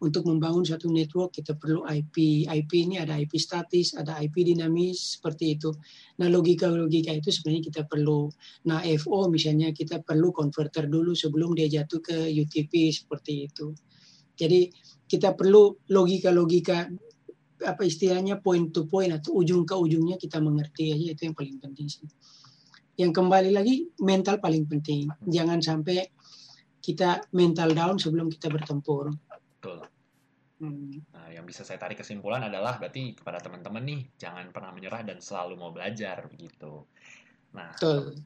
untuk 0.03 0.27
membangun 0.27 0.67
satu 0.67 0.91
network 0.91 1.31
kita 1.39 1.55
perlu 1.55 1.87
IP. 1.87 2.43
IP 2.43 2.71
ini 2.75 2.99
ada 2.99 3.15
IP 3.15 3.39
statis, 3.39 3.95
ada 3.95 4.19
IP 4.19 4.43
dinamis 4.43 5.15
seperti 5.15 5.55
itu. 5.55 5.71
Nah, 6.19 6.27
logika-logika 6.27 7.15
itu 7.15 7.31
sebenarnya 7.31 7.63
kita 7.71 7.81
perlu. 7.87 8.27
Nah, 8.67 8.83
FO 8.99 9.31
misalnya 9.31 9.71
kita 9.71 10.03
perlu 10.03 10.35
converter 10.35 10.91
dulu 10.91 11.15
sebelum 11.15 11.55
dia 11.55 11.71
jatuh 11.71 12.03
ke 12.03 12.17
UTP 12.35 12.91
seperti 12.91 13.47
itu. 13.47 13.71
Jadi 14.35 14.67
kita 15.07 15.31
perlu 15.39 15.71
logika-logika 15.87 16.91
apa 17.63 17.87
istilahnya 17.87 18.43
point 18.43 18.75
to 18.75 18.83
point 18.91 19.15
atau 19.15 19.39
ujung 19.39 19.63
ke 19.63 19.71
ujungnya 19.71 20.19
kita 20.19 20.43
mengerti 20.43 20.91
aja 20.91 21.15
itu 21.15 21.21
yang 21.31 21.35
paling 21.37 21.57
penting 21.63 21.87
sih. 21.87 22.03
Yang 22.99 23.23
kembali 23.23 23.55
lagi 23.55 23.87
mental 24.03 24.37
paling 24.43 24.67
penting. 24.67 25.07
Jangan 25.25 25.63
sampai 25.63 26.03
kita 26.83 27.23
mental 27.31 27.71
down 27.71 27.95
sebelum 27.95 28.27
kita 28.27 28.51
bertempur. 28.51 29.15
Betul. 29.63 29.79
Hmm. 30.59 30.91
Nah, 31.15 31.31
yang 31.31 31.47
bisa 31.47 31.63
saya 31.63 31.79
tarik 31.79 32.03
kesimpulan 32.03 32.43
adalah 32.43 32.75
berarti 32.75 33.15
kepada 33.15 33.39
teman-teman 33.39 33.79
nih, 33.79 34.01
jangan 34.19 34.51
pernah 34.51 34.75
menyerah 34.75 35.07
dan 35.07 35.23
selalu 35.23 35.55
mau 35.55 35.71
belajar 35.71 36.27
begitu. 36.27 36.83
Nah, 37.55 37.71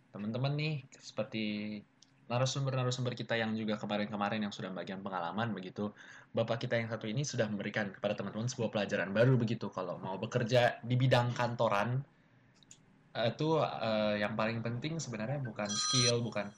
teman-teman 0.10 0.58
nih 0.58 0.76
seperti 0.97 1.78
narasumber-narasumber 2.26 3.13
kita 3.13 3.38
yang 3.38 3.54
juga 3.54 3.78
kemarin-kemarin 3.78 4.50
yang 4.50 4.52
sudah 4.52 4.73
bagian 4.73 5.06
pengalaman 5.06 5.54
begitu. 5.54 5.93
Bapak 6.34 6.65
kita 6.65 6.82
yang 6.82 6.89
satu 6.89 7.06
ini 7.06 7.21
sudah 7.21 7.45
memberikan 7.45 7.93
kepada 7.93 8.17
teman-teman 8.17 8.50
sebuah 8.50 8.73
pelajaran 8.73 9.13
baru 9.13 9.38
begitu 9.38 9.69
kalau 9.69 10.02
mau 10.02 10.17
bekerja 10.17 10.82
di 10.82 10.97
bidang 10.97 11.38
kantoran 11.38 12.02
eh, 13.13 13.30
itu 13.30 13.62
eh, 13.62 14.26
yang 14.26 14.34
paling 14.34 14.65
penting 14.65 14.97
sebenarnya 14.97 15.38
bukan 15.45 15.78
skill, 15.78 16.19
bukan 16.19 16.50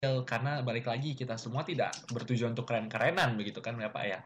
karena 0.00 0.64
balik 0.64 0.88
lagi 0.88 1.12
kita 1.12 1.36
semua 1.36 1.60
tidak 1.60 1.92
bertujuan 2.08 2.56
untuk 2.56 2.64
keren-kerenan 2.64 3.36
begitu 3.36 3.60
kan 3.60 3.76
ya 3.76 3.92
Pak 3.92 4.04
ya. 4.08 4.24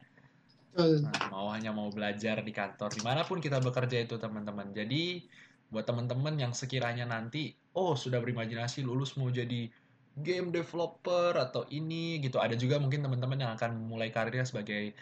Nah, 0.79 1.35
mau 1.35 1.51
hanya 1.51 1.75
mau 1.75 1.91
belajar 1.91 2.47
di 2.47 2.55
kantor 2.55 2.95
di 2.95 3.03
mana 3.03 3.27
pun 3.27 3.43
kita 3.43 3.59
bekerja 3.59 4.07
itu 4.07 4.15
teman-teman. 4.15 4.71
Jadi 4.71 5.27
buat 5.75 5.83
teman-teman 5.83 6.39
yang 6.39 6.55
sekiranya 6.55 7.11
nanti 7.11 7.51
oh 7.75 7.99
sudah 7.99 8.23
berimajinasi 8.23 8.87
lulus 8.87 9.19
mau 9.19 9.27
jadi 9.35 9.67
game 10.15 10.55
developer 10.55 11.35
atau 11.35 11.67
ini 11.67 12.23
gitu. 12.23 12.39
Ada 12.39 12.55
juga 12.55 12.79
mungkin 12.79 13.03
teman-teman 13.03 13.43
yang 13.43 13.53
akan 13.59 13.75
mulai 13.91 14.15
karirnya 14.15 14.47
sebagai 14.47 14.95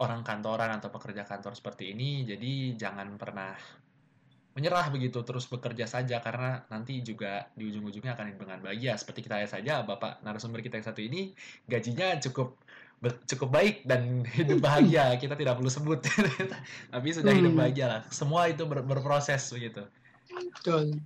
orang 0.00 0.24
kantoran 0.24 0.72
atau 0.72 0.88
pekerja 0.88 1.28
kantor 1.28 1.52
seperti 1.52 1.92
ini. 1.92 2.24
Jadi 2.24 2.80
jangan 2.80 3.20
pernah 3.20 3.52
menyerah 4.52 4.92
begitu 4.92 5.24
terus 5.24 5.48
bekerja 5.48 5.88
saja 5.88 6.20
karena 6.20 6.60
nanti 6.68 7.00
juga 7.00 7.48
di 7.56 7.72
ujung-ujungnya 7.72 8.12
akan 8.12 8.36
dengan 8.36 8.58
bahagia. 8.60 8.96
Seperti 9.00 9.24
kita 9.24 9.40
saja 9.48 9.80
Bapak 9.80 10.20
narasumber 10.20 10.60
kita 10.60 10.76
yang 10.76 10.86
satu 10.86 11.00
ini 11.00 11.32
gajinya 11.64 12.20
cukup 12.20 12.60
cukup 13.26 13.48
baik 13.50 13.76
dan 13.88 14.22
hidup 14.38 14.62
bahagia. 14.62 15.10
Kita 15.22 15.34
tidak 15.34 15.58
perlu 15.58 15.70
sebut. 15.72 16.04
Tapi 16.94 17.08
sudah 17.10 17.32
hidup 17.34 17.52
Hmm. 17.56 17.60
bahagia 17.66 17.86
lah. 17.90 18.00
Semua 18.14 18.46
itu 18.46 18.62
ber- 18.68 18.86
berproses 18.86 19.42
begitu. 19.50 19.82
Betul. 20.30 21.02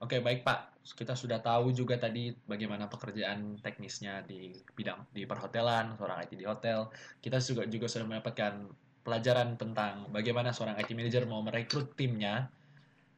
oke 0.00 0.16
baik 0.24 0.42
Pak. 0.42 0.80
Kita 0.90 1.14
sudah 1.14 1.38
tahu 1.38 1.70
juga 1.70 1.94
tadi 2.00 2.34
bagaimana 2.48 2.90
pekerjaan 2.90 3.60
teknisnya 3.62 4.26
di 4.26 4.50
bidang 4.74 5.06
di 5.14 5.22
perhotelan 5.28 5.94
seorang 5.94 6.24
IT 6.26 6.34
di 6.34 6.48
hotel. 6.48 6.90
Kita 7.22 7.38
juga 7.38 7.62
juga 7.68 7.86
sudah 7.86 8.06
mendapatkan 8.10 8.66
pelajaran 9.00 9.56
tentang 9.56 10.08
bagaimana 10.12 10.52
seorang 10.52 10.76
IT 10.76 10.92
manager 10.92 11.24
mau 11.24 11.40
merekrut 11.40 11.96
timnya. 11.96 12.48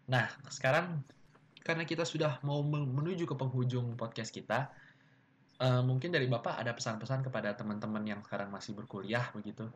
Nah 0.08 0.26
sekarang 0.48 1.02
karena 1.62 1.86
kita 1.86 2.02
sudah 2.02 2.42
mau 2.42 2.62
men- 2.62 2.90
menuju 2.90 3.26
ke 3.26 3.34
penghujung 3.38 3.94
podcast 3.94 4.34
kita 4.34 4.70
eh, 5.62 5.82
mungkin 5.82 6.10
dari 6.10 6.26
Bapak 6.26 6.58
ada 6.58 6.74
pesan-pesan 6.74 7.22
kepada 7.26 7.54
teman-teman 7.54 8.02
yang 8.02 8.20
sekarang 8.26 8.50
masih 8.50 8.74
berkuliah 8.74 9.30
begitu? 9.30 9.70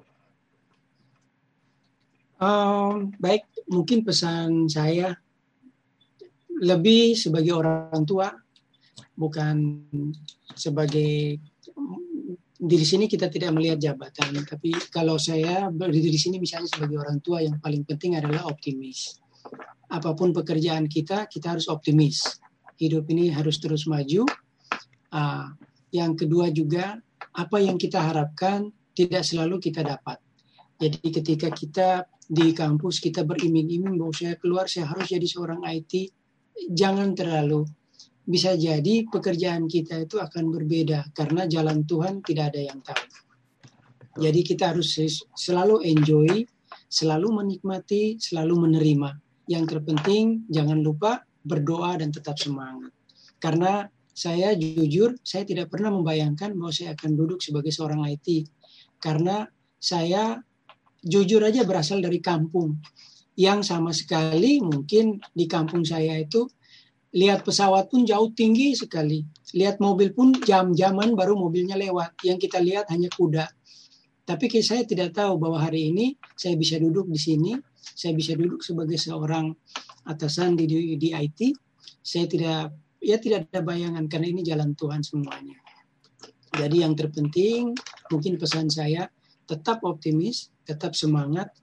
Um, 2.37 3.17
baik, 3.17 3.49
mungkin 3.65 4.05
pesan 4.05 4.69
saya 4.69 5.17
lebih 6.61 7.17
sebagai 7.17 7.57
orang 7.57 8.05
tua, 8.05 8.29
bukan 9.17 9.89
sebagai 10.53 11.41
di 12.57 12.81
sini 12.81 13.05
kita 13.05 13.29
tidak 13.29 13.53
melihat 13.53 13.77
jabatan, 13.77 14.33
tapi 14.49 14.73
kalau 14.89 15.21
saya 15.21 15.69
berdiri 15.69 16.09
di 16.09 16.17
sini 16.17 16.41
misalnya 16.41 16.73
sebagai 16.73 16.97
orang 16.97 17.21
tua 17.21 17.45
yang 17.45 17.61
paling 17.61 17.85
penting 17.85 18.17
adalah 18.17 18.49
optimis. 18.49 19.21
Apa 19.93 20.17
pun 20.17 20.33
pekerjaan 20.33 20.89
kita, 20.89 21.29
kita 21.29 21.53
harus 21.53 21.69
optimis. 21.69 22.41
Hidup 22.81 23.05
ini 23.13 23.29
harus 23.29 23.61
terus 23.61 23.85
maju. 23.85 24.25
Ah, 25.13 25.53
yang 25.93 26.17
kedua 26.17 26.49
juga 26.49 26.97
apa 27.37 27.61
yang 27.61 27.77
kita 27.77 28.01
harapkan 28.01 28.73
tidak 28.97 29.23
selalu 29.23 29.61
kita 29.61 29.85
dapat. 29.85 30.17
Jadi 30.81 31.09
ketika 31.13 31.49
kita 31.53 31.89
di 32.27 32.51
kampus 32.51 32.99
kita 32.99 33.23
beriming-iming 33.23 34.01
bahwa 34.01 34.13
saya 34.13 34.35
keluar 34.41 34.67
saya 34.67 34.91
harus 34.91 35.07
jadi 35.07 35.25
seorang 35.29 35.63
IT. 35.63 36.11
Jangan 36.73 37.13
terlalu. 37.13 37.69
Bisa 38.27 38.59
jadi 38.59 39.07
pekerjaan 39.07 39.71
kita 39.71 40.03
itu 40.03 40.19
akan 40.19 40.51
berbeda 40.51 41.15
karena 41.15 41.47
jalan 41.47 41.87
Tuhan 41.87 42.27
tidak 42.27 42.51
ada 42.53 42.61
yang 42.61 42.83
tahu. 42.83 43.07
Jadi 44.17 44.41
kita 44.43 44.75
harus 44.75 44.99
selalu 45.39 45.87
enjoy, 45.87 46.43
selalu 46.91 47.29
menikmati, 47.31 48.19
selalu 48.19 48.67
menerima. 48.67 49.11
Yang 49.47 49.79
terpenting 49.79 50.43
jangan 50.51 50.83
lupa 50.83 51.23
berdoa 51.47 51.95
dan 52.03 52.11
tetap 52.11 52.35
semangat. 52.35 52.91
Karena 53.39 53.87
saya 54.11 54.57
jujur, 54.59 55.15
saya 55.23 55.47
tidak 55.47 55.71
pernah 55.71 55.95
membayangkan 55.95 56.57
bahwa 56.57 56.73
saya 56.75 56.99
akan 56.99 57.15
duduk 57.15 57.39
sebagai 57.39 57.71
seorang 57.71 58.03
IT. 58.11 58.49
Karena 58.99 59.47
saya 59.79 60.41
jujur 61.05 61.45
aja 61.47 61.63
berasal 61.63 62.03
dari 62.03 62.19
kampung 62.19 62.81
yang 63.37 63.61
sama 63.61 63.93
sekali 63.93 64.65
mungkin 64.65 65.21
di 65.37 65.45
kampung 65.45 65.85
saya 65.85 66.17
itu 66.17 66.49
lihat 67.17 67.49
pesawat 67.49 67.89
pun 67.89 68.05
jauh 68.05 68.29
tinggi 68.37 68.77
sekali. 68.77 69.25
Lihat 69.57 69.81
mobil 69.81 70.13
pun 70.13 70.37
jam-jaman 70.37 71.17
baru 71.17 71.33
mobilnya 71.33 71.81
lewat. 71.81 72.21
Yang 72.21 72.49
kita 72.49 72.61
lihat 72.61 72.93
hanya 72.93 73.09
kuda. 73.09 73.49
Tapi 74.27 74.45
saya 74.61 74.85
tidak 74.85 75.17
tahu 75.17 75.41
bahwa 75.41 75.63
hari 75.63 75.95
ini 75.95 76.13
saya 76.37 76.59
bisa 76.59 76.77
duduk 76.77 77.09
di 77.09 77.17
sini, 77.17 77.57
saya 77.79 78.13
bisa 78.13 78.37
duduk 78.37 78.61
sebagai 78.61 78.99
seorang 79.01 79.55
atasan 80.05 80.59
di, 80.59 80.69
di, 80.69 80.99
di 80.99 81.15
IT. 81.15 81.57
Saya 82.05 82.27
tidak 82.29 82.75
ya 83.01 83.17
tidak 83.23 83.49
ada 83.49 83.63
bayangan 83.63 84.05
karena 84.11 84.27
ini 84.37 84.43
jalan 84.45 84.77
Tuhan 84.77 85.01
semuanya. 85.01 85.57
Jadi 86.53 86.83
yang 86.83 86.99
terpenting 86.99 87.73
mungkin 88.11 88.35
pesan 88.37 88.67
saya 88.69 89.07
tetap 89.47 89.87
optimis, 89.87 90.51
tetap 90.67 90.99
semangat, 90.99 91.55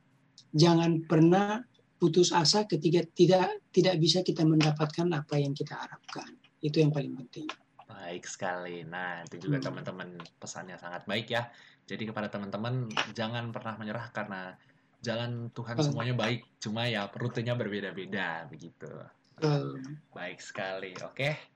jangan 0.55 1.03
pernah 1.03 1.59
putus 2.03 2.35
asa 2.35 2.67
ketika 2.67 2.99
tidak 3.15 3.63
tidak 3.71 3.95
bisa 3.95 4.19
kita 4.27 4.43
mendapatkan 4.43 5.07
apa 5.15 5.39
yang 5.39 5.55
kita 5.55 5.79
harapkan. 5.79 6.35
Itu 6.59 6.83
yang 6.83 6.91
paling 6.91 7.15
penting. 7.15 7.47
Baik 7.87 8.27
sekali. 8.27 8.83
Nah, 8.83 9.23
itu 9.23 9.47
juga 9.47 9.63
hmm. 9.63 9.67
teman-teman 9.71 10.09
hmm. 10.19 10.35
pesannya 10.35 10.75
sangat 10.75 11.07
baik 11.07 11.31
ya. 11.31 11.47
Jadi 11.87 12.11
kepada 12.11 12.27
teman-teman 12.27 12.91
jangan 13.15 13.55
pernah 13.55 13.79
menyerah 13.79 14.11
karena 14.11 14.59
jalan 14.99 15.47
Tuhan 15.55 15.79
hmm. 15.79 15.85
semuanya 15.87 16.15
baik, 16.19 16.43
cuma 16.59 16.91
ya 16.91 17.07
rutenya 17.15 17.55
berbeda-beda 17.55 18.51
begitu. 18.51 18.91
Hmm. 19.39 20.03
Baik 20.11 20.43
sekali. 20.43 20.91
Oke. 21.07 21.52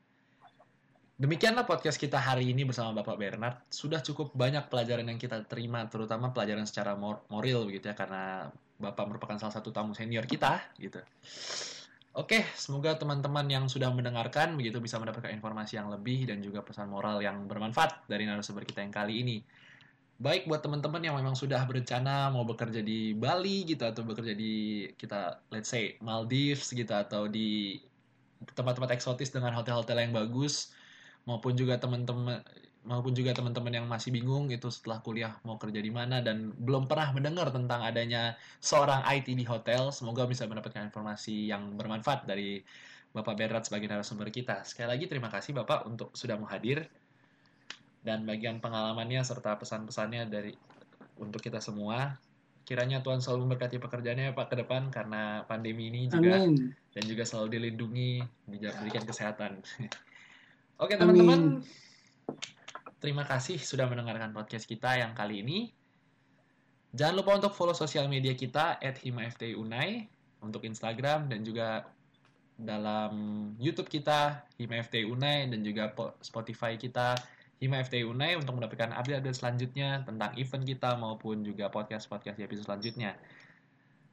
Demikianlah 1.17 1.65
podcast 1.65 1.97
kita 1.97 2.21
hari 2.21 2.53
ini 2.53 2.61
bersama 2.61 3.01
Bapak 3.01 3.17
Bernard. 3.17 3.57
Sudah 3.73 4.05
cukup 4.05 4.37
banyak 4.37 4.69
pelajaran 4.69 5.01
yang 5.09 5.17
kita 5.17 5.41
terima, 5.49 5.81
terutama 5.89 6.29
pelajaran 6.29 6.69
secara 6.69 6.93
moral 6.93 7.65
begitu 7.65 7.89
ya, 7.89 7.97
karena 7.97 8.53
Bapak 8.77 9.09
merupakan 9.09 9.33
salah 9.41 9.49
satu 9.49 9.73
tamu 9.73 9.97
senior 9.97 10.29
kita 10.29 10.61
gitu. 10.77 11.01
Oke, 12.13 12.45
semoga 12.53 12.93
teman-teman 13.01 13.49
yang 13.49 13.65
sudah 13.65 13.89
mendengarkan 13.89 14.53
begitu 14.61 14.77
bisa 14.77 15.01
mendapatkan 15.01 15.33
informasi 15.33 15.81
yang 15.81 15.89
lebih 15.89 16.29
dan 16.29 16.37
juga 16.37 16.61
pesan 16.61 16.85
moral 16.85 17.17
yang 17.17 17.49
bermanfaat 17.49 18.05
dari 18.05 18.29
narasumber 18.29 18.69
kita 18.69 18.85
yang 18.85 18.93
kali 18.93 19.25
ini. 19.25 19.37
Baik 20.21 20.45
buat 20.45 20.61
teman-teman 20.61 21.01
yang 21.01 21.17
memang 21.17 21.33
sudah 21.33 21.65
berencana 21.65 22.29
mau 22.29 22.45
bekerja 22.45 22.85
di 22.85 23.17
Bali 23.17 23.65
gitu 23.65 23.89
atau 23.89 24.05
bekerja 24.05 24.37
di 24.37 24.85
kita 24.93 25.41
let's 25.49 25.73
say 25.73 25.97
Maldives 25.97 26.69
gitu 26.77 26.93
atau 26.93 27.25
di 27.25 27.81
tempat-tempat 28.53 28.93
eksotis 28.93 29.33
dengan 29.33 29.57
hotel-hotel 29.57 29.97
yang 29.97 30.13
bagus 30.13 30.76
maupun 31.27 31.53
juga 31.59 31.75
teman-teman 31.75 32.39
maupun 32.87 33.11
juga 33.11 33.35
teman-teman 33.35 33.83
yang 33.83 33.85
masih 33.85 34.15
bingung 34.15 34.47
itu 34.47 34.71
setelah 34.71 35.03
kuliah 35.03 35.35
mau 35.43 35.59
kerja 35.59 35.83
di 35.83 35.91
mana 35.91 36.23
dan 36.23 36.55
belum 36.55 36.87
pernah 36.87 37.11
mendengar 37.11 37.51
tentang 37.51 37.83
adanya 37.83 38.39
seorang 38.63 39.03
IT 39.11 39.27
di 39.35 39.43
hotel, 39.43 39.91
semoga 39.91 40.23
bisa 40.23 40.47
mendapatkan 40.47 40.87
informasi 40.87 41.51
yang 41.51 41.75
bermanfaat 41.75 42.23
dari 42.23 42.63
Bapak 43.11 43.35
Berat 43.35 43.67
sebagai 43.67 43.91
narasumber 43.91 44.31
kita. 44.31 44.63
Sekali 44.63 44.95
lagi 44.95 45.05
terima 45.11 45.27
kasih 45.27 45.51
Bapak 45.51 45.83
untuk 45.83 46.15
sudah 46.15 46.39
mau 46.39 46.47
hadir 46.47 46.87
dan 48.07 48.23
bagian 48.23 48.63
pengalamannya 48.63 49.19
serta 49.19 49.59
pesan-pesannya 49.59 50.31
dari 50.31 50.55
untuk 51.19 51.43
kita 51.43 51.59
semua. 51.59 52.15
Kiranya 52.63 53.03
Tuhan 53.03 53.19
selalu 53.19 53.51
memberkati 53.51 53.83
pekerjaannya 53.83 54.31
Pak 54.31 54.47
ke 54.47 54.55
depan 54.63 54.91
karena 54.91 55.43
pandemi 55.43 55.91
ini 55.91 56.07
juga 56.07 56.39
Amin. 56.39 56.71
dan 56.95 57.03
juga 57.03 57.27
selalu 57.27 57.59
dilindungi, 57.59 58.23
diberikan 58.47 59.03
kesehatan. 59.03 59.59
Oke 60.77 60.93
teman-teman, 60.93 61.65
terima 63.01 63.25
kasih 63.25 63.57
sudah 63.57 63.89
mendengarkan 63.89 64.29
podcast 64.29 64.69
kita 64.69 65.01
yang 65.01 65.17
kali 65.17 65.41
ini. 65.41 65.73
Jangan 66.93 67.17
lupa 67.17 67.33
untuk 67.33 67.57
follow 67.57 67.73
sosial 67.73 68.05
media 68.05 68.37
kita 68.37 68.77
at 68.77 69.01
@himaftunai 69.01 70.05
untuk 70.45 70.61
Instagram 70.69 71.33
dan 71.33 71.41
juga 71.41 71.89
dalam 72.57 73.13
YouTube 73.61 73.89
kita 73.89 74.45
Hima 74.57 74.81
Unai 75.05 75.49
dan 75.49 75.61
juga 75.61 75.93
Spotify 76.21 76.77
kita 76.77 77.17
Hima 77.57 77.81
Unai 77.81 78.37
untuk 78.37 78.57
mendapatkan 78.57 78.93
update-update 78.93 79.37
selanjutnya 79.37 80.05
tentang 80.05 80.33
event 80.37 80.61
kita 80.61 80.93
maupun 80.93 81.41
juga 81.41 81.73
podcast-podcast 81.73 82.37
di 82.37 82.45
episode 82.45 82.69
selanjutnya. 82.69 83.17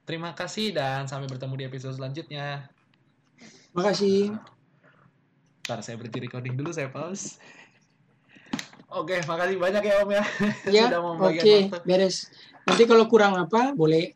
Terima 0.08 0.32
kasih 0.32 0.72
dan 0.72 1.04
sampai 1.08 1.28
bertemu 1.28 1.60
di 1.60 1.64
episode 1.68 1.96
selanjutnya. 1.96 2.68
Terima 3.68 3.84
kasih. 3.84 4.53
Ntar 5.64 5.80
saya 5.80 5.96
berhenti 5.96 6.20
recording 6.20 6.54
dulu, 6.60 6.70
saya 6.70 6.92
pause. 6.92 7.40
Oke, 8.94 9.18
makasih 9.26 9.58
banyak 9.58 9.82
ya 9.82 9.94
Om 10.06 10.10
ya. 10.12 10.24
Ya, 10.70 10.86
oke, 11.00 11.34
okay, 11.34 11.66
beres. 11.82 12.30
Nanti 12.62 12.84
kalau 12.86 13.10
kurang 13.10 13.34
apa, 13.34 13.74
boleh 13.74 14.14